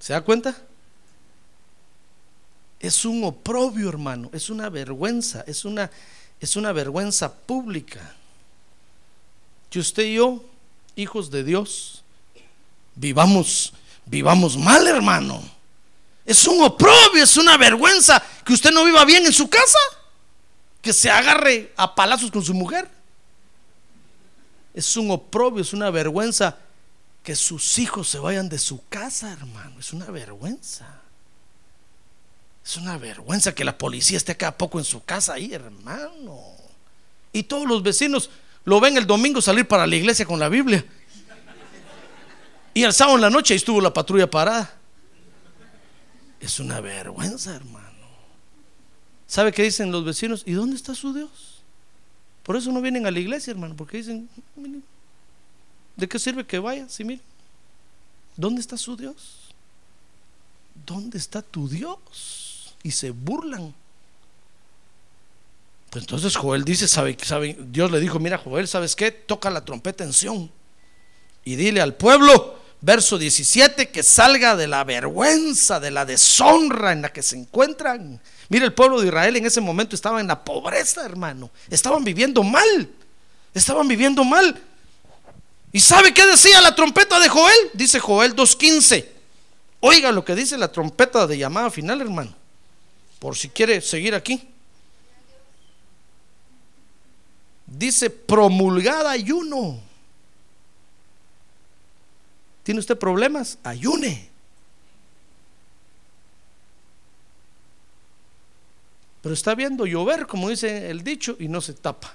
[0.00, 0.56] ¿Se da cuenta?
[2.80, 5.88] Es un oprobio, hermano, es una vergüenza, es una,
[6.40, 8.16] es una vergüenza pública.
[9.70, 10.44] Que usted y yo,
[10.96, 12.02] hijos de Dios,
[12.98, 13.72] vivamos,
[14.04, 15.42] vivamos mal, hermano.
[16.24, 19.78] Es un oprobio, es una vergüenza que usted no viva bien en su casa,
[20.82, 22.88] que se agarre a palazos con su mujer.
[24.74, 26.58] Es un oprobio, es una vergüenza
[27.22, 29.80] que sus hijos se vayan de su casa, hermano.
[29.80, 30.86] Es una vergüenza.
[32.64, 36.38] Es una vergüenza que la policía esté cada poco en su casa ahí, hermano.
[37.32, 38.30] Y todos los vecinos
[38.64, 40.84] lo ven el domingo salir para la iglesia con la Biblia.
[42.78, 44.72] Y el sábado en la noche ahí estuvo la patrulla parada.
[46.38, 48.06] Es una vergüenza, hermano.
[49.26, 50.44] ¿Sabe qué dicen los vecinos?
[50.46, 51.60] ¿Y dónde está su Dios?
[52.44, 54.28] Por eso no vienen a la iglesia, hermano, porque dicen,
[55.96, 56.88] ¿de qué sirve que vaya?
[56.88, 57.20] Sí, mire,
[58.36, 59.52] ¿dónde está su Dios?
[60.86, 62.76] ¿Dónde está tu Dios?
[62.84, 63.74] Y se burlan.
[65.90, 69.10] Pues entonces Joel dice, sabe, sabe, Dios le dijo, mira Joel, ¿sabes qué?
[69.10, 70.48] Toca la trompeta en Sión
[71.44, 77.02] y dile al pueblo, verso 17, que salga de la vergüenza, de la deshonra en
[77.02, 78.20] la que se encuentran.
[78.48, 81.50] Mira, el pueblo de Israel en ese momento estaba en la pobreza, hermano.
[81.68, 82.90] Estaban viviendo mal.
[83.54, 84.60] Estaban viviendo mal.
[85.72, 87.70] ¿Y sabe qué decía la trompeta de Joel?
[87.74, 89.06] Dice Joel 2.15.
[89.80, 92.34] Oiga lo que dice la trompeta de llamada final, hermano.
[93.18, 94.48] Por si quiere seguir aquí.
[97.66, 99.87] Dice promulgada ayuno.
[102.68, 103.56] ¿Tiene usted problemas?
[103.64, 104.28] Ayune.
[109.22, 112.14] Pero está viendo llover, como dice el dicho, y no se tapa.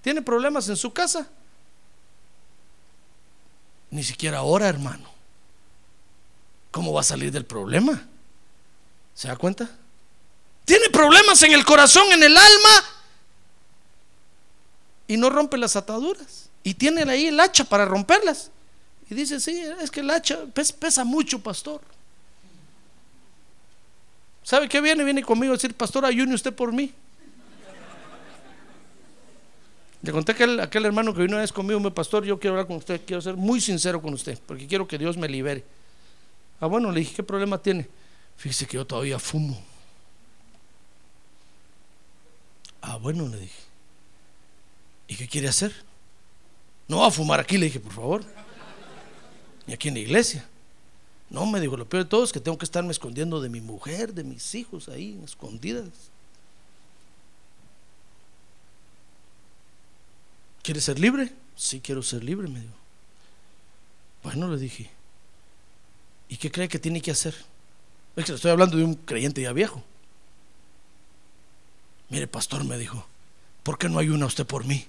[0.00, 1.28] ¿Tiene problemas en su casa?
[3.90, 5.10] Ni siquiera ahora, hermano.
[6.70, 8.00] ¿Cómo va a salir del problema?
[9.12, 9.68] ¿Se da cuenta?
[10.64, 12.84] Tiene problemas en el corazón, en el alma,
[15.14, 16.50] y no rompe las ataduras.
[16.64, 18.50] Y tiene ahí el hacha para romperlas.
[19.08, 20.40] Y dice, sí, es que el hacha
[20.80, 21.80] pesa mucho, pastor.
[24.42, 25.04] ¿Sabe qué viene?
[25.04, 26.92] Viene conmigo a decir, pastor, ayune usted por mí.
[30.02, 32.54] Le conté a aquel, aquel hermano que vino una vez conmigo, me pastor, yo quiero
[32.54, 35.64] hablar con usted, quiero ser muy sincero con usted, porque quiero que Dios me libere.
[36.60, 37.88] Ah, bueno, le dije, ¿qué problema tiene?
[38.36, 39.62] Fíjese que yo todavía fumo.
[42.82, 43.63] Ah, bueno, le dije.
[45.14, 45.72] ¿Y qué quiere hacer?
[46.88, 48.24] No va a fumar aquí, le dije, por favor.
[49.64, 50.44] Y aquí en la iglesia.
[51.30, 53.60] No, me dijo, lo peor de todo es que tengo que estarme escondiendo de mi
[53.60, 55.88] mujer, de mis hijos ahí, escondidas.
[60.64, 61.32] ¿Quieres ser libre?
[61.54, 62.74] Sí, quiero ser libre, me dijo.
[64.24, 64.90] Bueno, le dije.
[66.28, 67.36] ¿Y qué cree que tiene que hacer?
[68.16, 69.80] Es que estoy hablando de un creyente ya viejo.
[72.08, 73.06] Mire, pastor, me dijo,
[73.62, 74.88] ¿por qué no ayuna usted por mí?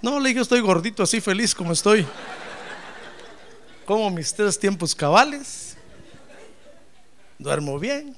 [0.06, 2.06] No, le dije, estoy gordito, así feliz como estoy.
[3.88, 5.76] Como mis tres tiempos cabales.
[7.40, 8.16] Duermo bien.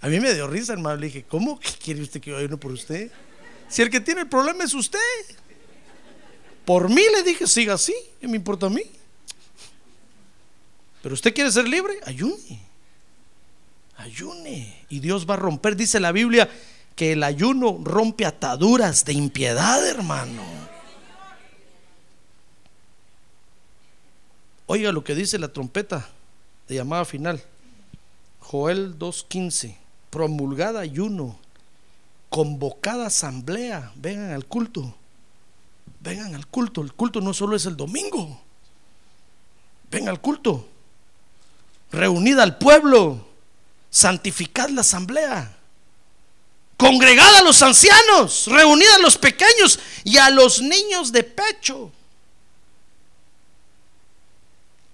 [0.00, 0.94] A mí me dio risa, hermano.
[0.94, 3.10] Le dije, ¿cómo quiere usted que yo ayune por usted?
[3.68, 5.00] Si el que tiene el problema es usted.
[6.64, 8.84] Por mí le dije, siga así, ¿qué me importa a mí?
[11.02, 12.65] Pero usted quiere ser libre, ayune.
[13.96, 14.84] Ayune.
[14.88, 16.48] Y Dios va a romper, dice la Biblia,
[16.94, 20.42] que el ayuno rompe ataduras de impiedad, hermano.
[24.66, 26.08] Oiga lo que dice la trompeta
[26.68, 27.40] de llamada final.
[28.40, 29.76] Joel 2.15.
[30.10, 31.38] Promulgada ayuno.
[32.30, 33.92] Convocada asamblea.
[33.94, 34.94] Vengan al culto.
[36.00, 36.82] Vengan al culto.
[36.82, 38.40] El culto no solo es el domingo.
[39.90, 40.66] Venga al culto.
[41.92, 43.25] Reunida al pueblo.
[43.96, 45.56] Santificad la asamblea.
[46.76, 48.46] Congregad a los ancianos.
[48.46, 51.90] Reunid a los pequeños y a los niños de pecho.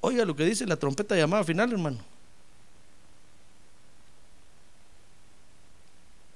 [0.03, 1.99] Oiga lo que dice la trompeta llamada final, hermano.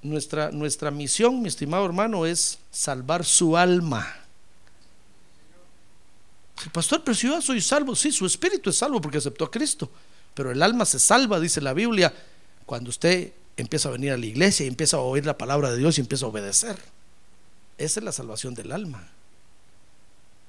[0.01, 4.13] Nuestra, nuestra misión, mi estimado hermano, es salvar su alma.
[6.65, 9.51] El pastor, pero si yo soy salvo, sí, su espíritu es salvo porque aceptó a
[9.51, 9.89] Cristo,
[10.33, 12.13] pero el alma se salva, dice la Biblia,
[12.67, 15.77] cuando usted empieza a venir a la iglesia y empieza a oír la palabra de
[15.77, 16.77] Dios y empieza a obedecer.
[17.77, 19.07] Esa es la salvación del alma.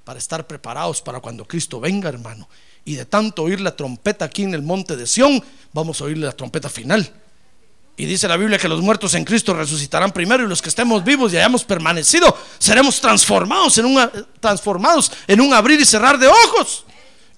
[0.05, 2.49] Para estar preparados para cuando Cristo venga, hermano.
[2.85, 5.43] Y de tanto oír la trompeta aquí en el monte de Sión,
[5.73, 7.09] vamos a oír la trompeta final.
[7.97, 11.05] Y dice la Biblia que los muertos en Cristo resucitarán primero y los que estemos
[11.05, 14.11] vivos y hayamos permanecido seremos transformados en un,
[14.41, 16.85] transformados en un abrir y cerrar de ojos.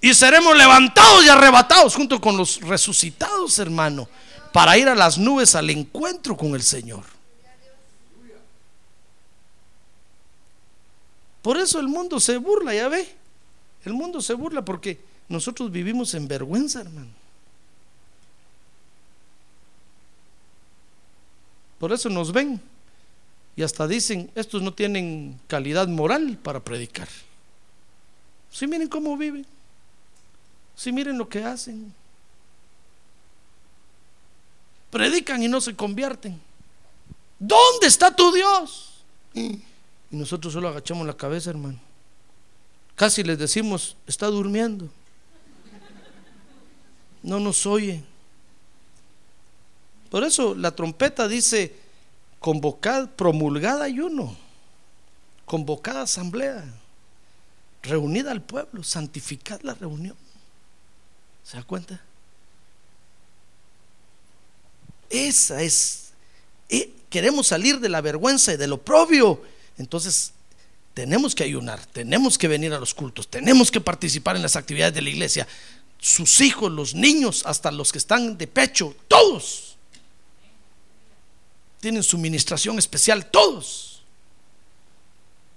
[0.01, 4.09] Y seremos levantados y arrebatados junto con los resucitados, hermano,
[4.51, 7.03] para ir a las nubes al encuentro con el Señor.
[11.41, 13.07] Por eso el mundo se burla, ya ve.
[13.83, 17.09] El mundo se burla porque nosotros vivimos en vergüenza, hermano.
[21.79, 22.61] Por eso nos ven
[23.55, 27.07] y hasta dicen, estos no tienen calidad moral para predicar.
[28.51, 29.45] Si miren cómo viven,
[30.75, 31.93] si miren lo que hacen,
[34.91, 36.39] predican y no se convierten.
[37.39, 39.03] ¿Dónde está tu Dios?
[39.33, 39.59] Y
[40.11, 41.79] nosotros solo agachamos la cabeza, hermano.
[42.95, 44.87] Casi les decimos, está durmiendo.
[47.23, 48.03] No nos oye.
[50.11, 51.73] Por eso la trompeta dice,
[52.39, 54.35] convocad, promulgada ayuno,
[55.45, 56.65] convocada asamblea,
[57.81, 60.17] reunida al pueblo, santificad la reunión.
[61.43, 62.01] ¿Se da cuenta?
[65.11, 66.11] Esa es,
[66.69, 69.41] eh, queremos salir de la vergüenza y de lo propio.
[69.77, 70.31] Entonces,
[70.93, 74.93] tenemos que ayunar, tenemos que venir a los cultos, tenemos que participar en las actividades
[74.93, 75.47] de la iglesia.
[75.99, 79.71] Sus hijos, los niños, hasta los que están de pecho, todos
[81.81, 84.03] tienen su ministración especial, todos.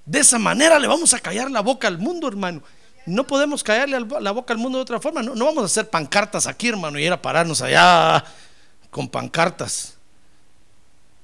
[0.04, 2.62] De esa manera le vamos a callar la boca al mundo, hermano.
[3.06, 5.22] No podemos callarle la boca al mundo de otra forma.
[5.22, 8.24] No, vamos a hacer pancartas aquí, hermano, y ir a pararnos allá
[8.94, 9.94] con pancartas.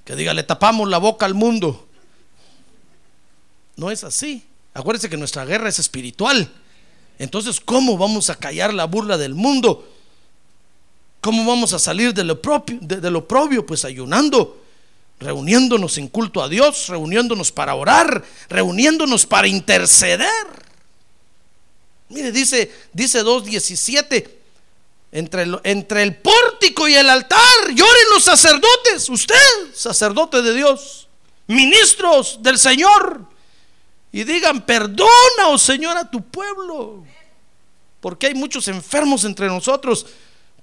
[0.04, 1.86] Que diga, le tapamos la boca al mundo.
[3.76, 4.44] No es así.
[4.74, 6.50] Acuérdense que nuestra guerra es espiritual.
[7.20, 9.88] Entonces, ¿cómo vamos a callar la burla del mundo?
[11.20, 12.76] ¿Cómo vamos a salir de lo propio?
[12.80, 13.64] De, lo propio?
[13.64, 14.64] Pues ayunando
[15.20, 20.26] reuniéndonos en culto a Dios, reuniéndonos para orar, reuniéndonos para interceder.
[22.08, 24.39] Mire, dice, dice 2.17,
[25.12, 25.42] entre
[26.02, 29.36] el, pórtico y el altar, lloren los sacerdotes, usted,
[29.74, 31.08] sacerdote de Dios,
[31.48, 33.26] ministros del Señor,
[34.12, 37.04] y digan, perdona, oh Señor, a tu pueblo,
[38.00, 40.06] porque hay muchos enfermos entre nosotros,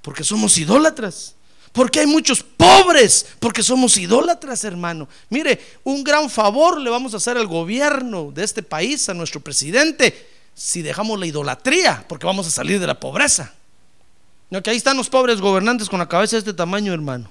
[0.01, 1.33] porque somos idólatras.
[1.73, 5.07] Porque hay muchos pobres, porque somos idólatras, hermano.
[5.29, 9.41] Mire, un gran favor le vamos a hacer al gobierno de este país, a nuestro
[9.41, 13.53] presidente, si dejamos la idolatría, porque vamos a salir de la pobreza.
[14.49, 17.29] No, que ahí están los pobres gobernantes con la cabeza de este tamaño, hermano.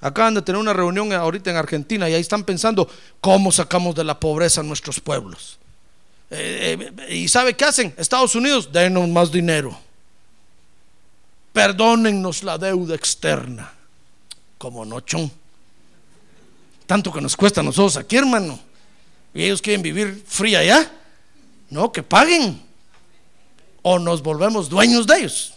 [0.00, 2.88] Acaban de tener una reunión ahorita en Argentina y ahí están pensando
[3.20, 5.58] cómo sacamos de la pobreza a nuestros pueblos.
[6.30, 7.94] Eh, eh, ¿Y sabe qué hacen?
[7.96, 9.76] Estados Unidos, denos más dinero.
[11.52, 13.72] Perdónennos la deuda externa
[14.56, 15.30] como nochón.
[16.86, 18.58] Tanto que nos cuesta a nosotros aquí, hermano.
[19.34, 20.90] Y ellos quieren vivir fría allá.
[21.68, 22.62] No, que paguen.
[23.82, 25.54] O nos volvemos dueños de ellos.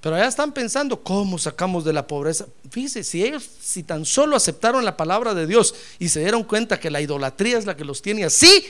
[0.00, 2.46] Pero allá están pensando cómo sacamos de la pobreza.
[2.70, 6.78] Fíjense, si ellos, si tan solo aceptaron la palabra de Dios y se dieron cuenta
[6.78, 8.64] que la idolatría es la que los tiene así,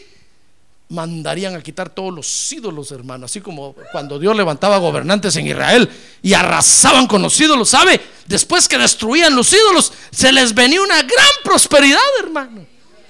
[0.88, 3.26] mandarían a quitar todos los ídolos, hermano.
[3.26, 5.88] Así como cuando Dios levantaba gobernantes en Israel
[6.22, 8.00] y arrasaban con los ídolos, ¿sabe?
[8.26, 12.66] Después que destruían los ídolos, se les venía una gran prosperidad, hermano.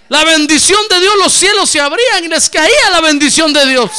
[0.09, 3.91] La bendición de Dios, los cielos se abrían y les caía la bendición de Dios.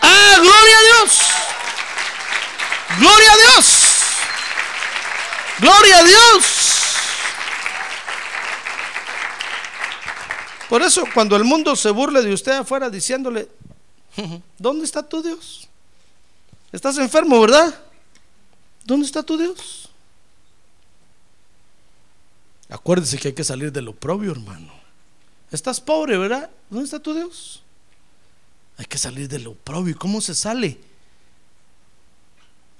[0.00, 1.18] Ah, gloria a Dios.
[2.98, 3.82] Gloria a Dios.
[5.58, 6.62] Gloria a Dios.
[10.68, 13.48] Por eso cuando el mundo se burle de usted afuera diciéndole,
[14.58, 15.68] ¿dónde está tu Dios?
[16.72, 17.78] Estás enfermo, ¿verdad?
[18.84, 19.90] ¿Dónde está tu Dios?
[22.70, 24.72] Acuérdese que hay que salir de lo propio, hermano.
[25.50, 26.50] Estás pobre, ¿verdad?
[26.70, 27.62] ¿Dónde está tu Dios?
[28.78, 29.92] Hay que salir de lo propio.
[29.92, 30.80] ¿Y cómo se sale?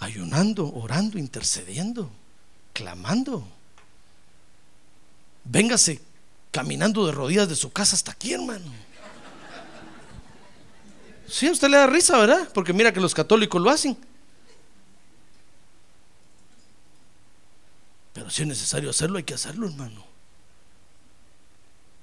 [0.03, 2.11] Ayunando, orando, intercediendo,
[2.73, 3.47] clamando.
[5.45, 6.01] Véngase
[6.51, 8.67] caminando de rodillas de su casa hasta aquí, hermano.
[11.29, 12.49] Sí, a usted le da risa, ¿verdad?
[12.53, 13.97] Porque mira que los católicos lo hacen.
[18.13, 20.05] Pero si es necesario hacerlo, hay que hacerlo, hermano.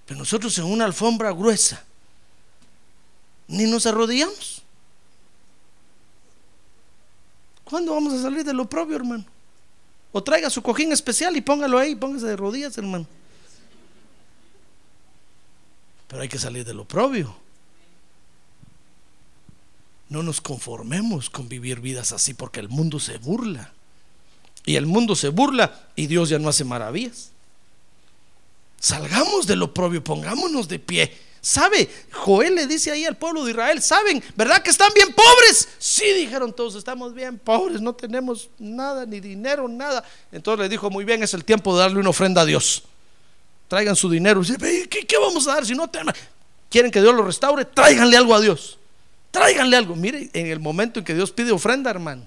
[0.06, 1.84] Pero nosotros en una alfombra gruesa,
[3.50, 4.59] ni nos arrodillamos.
[7.70, 9.24] ¿Cuándo vamos a salir de lo propio, hermano?
[10.12, 13.06] O traiga su cojín especial y póngalo ahí, póngase de rodillas, hermano.
[16.08, 17.36] Pero hay que salir de lo propio.
[20.10, 23.72] No nos conformemos con vivir vidas así porque el mundo se burla.
[24.66, 27.30] Y el mundo se burla y Dios ya no hace maravillas.
[28.80, 31.16] Salgamos de lo propio, pongámonos de pie.
[31.42, 31.90] ¿Sabe?
[32.12, 34.22] Joel le dice ahí al pueblo de Israel, ¿saben?
[34.36, 35.70] ¿Verdad que están bien pobres?
[35.78, 40.04] Sí, dijeron todos, estamos bien pobres, no tenemos nada, ni dinero, nada.
[40.32, 42.84] Entonces le dijo, muy bien, es el tiempo de darle una ofrenda a Dios.
[43.70, 44.42] Traigan su dinero.
[44.42, 45.90] ¿Qué, qué vamos a dar si no
[46.70, 47.66] quieren que Dios lo restaure?
[47.66, 48.78] Tráiganle algo a Dios.
[49.32, 49.96] Tráiganle algo.
[49.96, 52.26] Mire, en el momento en que Dios pide ofrenda, hermano.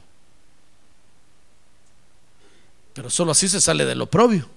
[2.95, 4.49] Pero solo así se sale de lo propio.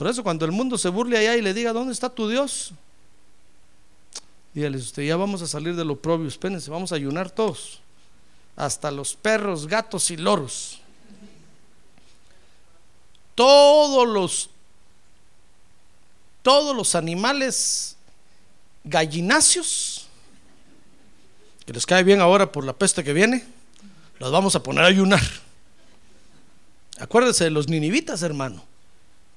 [0.00, 2.72] Por eso cuando el mundo se burle allá y le diga, ¿dónde está tu Dios?
[4.54, 7.82] Dígale usted, ya vamos a salir de lo propio, espérense, vamos a ayunar todos.
[8.56, 10.80] Hasta los perros, gatos y loros.
[13.34, 14.48] Todos los
[16.40, 17.94] todos los animales
[18.84, 20.06] gallináceos
[21.66, 23.44] que les cae bien ahora por la peste que viene,
[24.18, 25.20] los vamos a poner a ayunar.
[26.98, 28.69] Acuérdese de los ninivitas, hermano.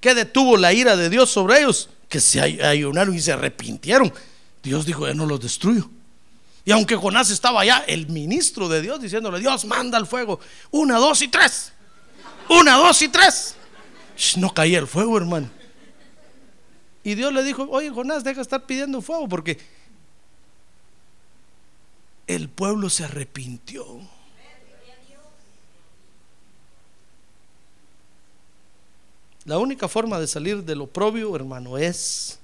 [0.04, 1.90] ¿Qué detuvo la ira de Dios sobre ellos?
[2.10, 4.14] Que se ayunaron y se arrepintieron.
[4.62, 5.90] Dios dijo, ya no los destruyo.
[6.66, 10.42] Y aunque Jonás estaba allá, el ministro de Dios diciéndole, Dios manda el fuego.
[10.72, 11.72] Una, dos y tres.
[12.50, 13.56] Una, dos y tres.
[14.36, 15.50] no caía el fuego, hermano.
[17.02, 19.58] Y Dios le dijo, oye Jonás, deja de estar pidiendo fuego porque
[22.28, 24.02] el pueblo se arrepintió.
[29.46, 32.40] La única forma de salir de lo propio, hermano, es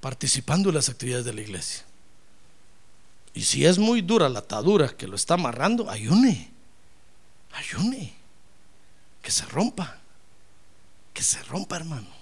[0.00, 1.84] participando en las actividades de la iglesia.
[3.34, 6.50] Y si es muy dura la atadura que lo está amarrando, ayune,
[7.52, 8.12] ayune,
[9.22, 9.98] que se rompa,
[11.14, 12.21] que se rompa, hermano.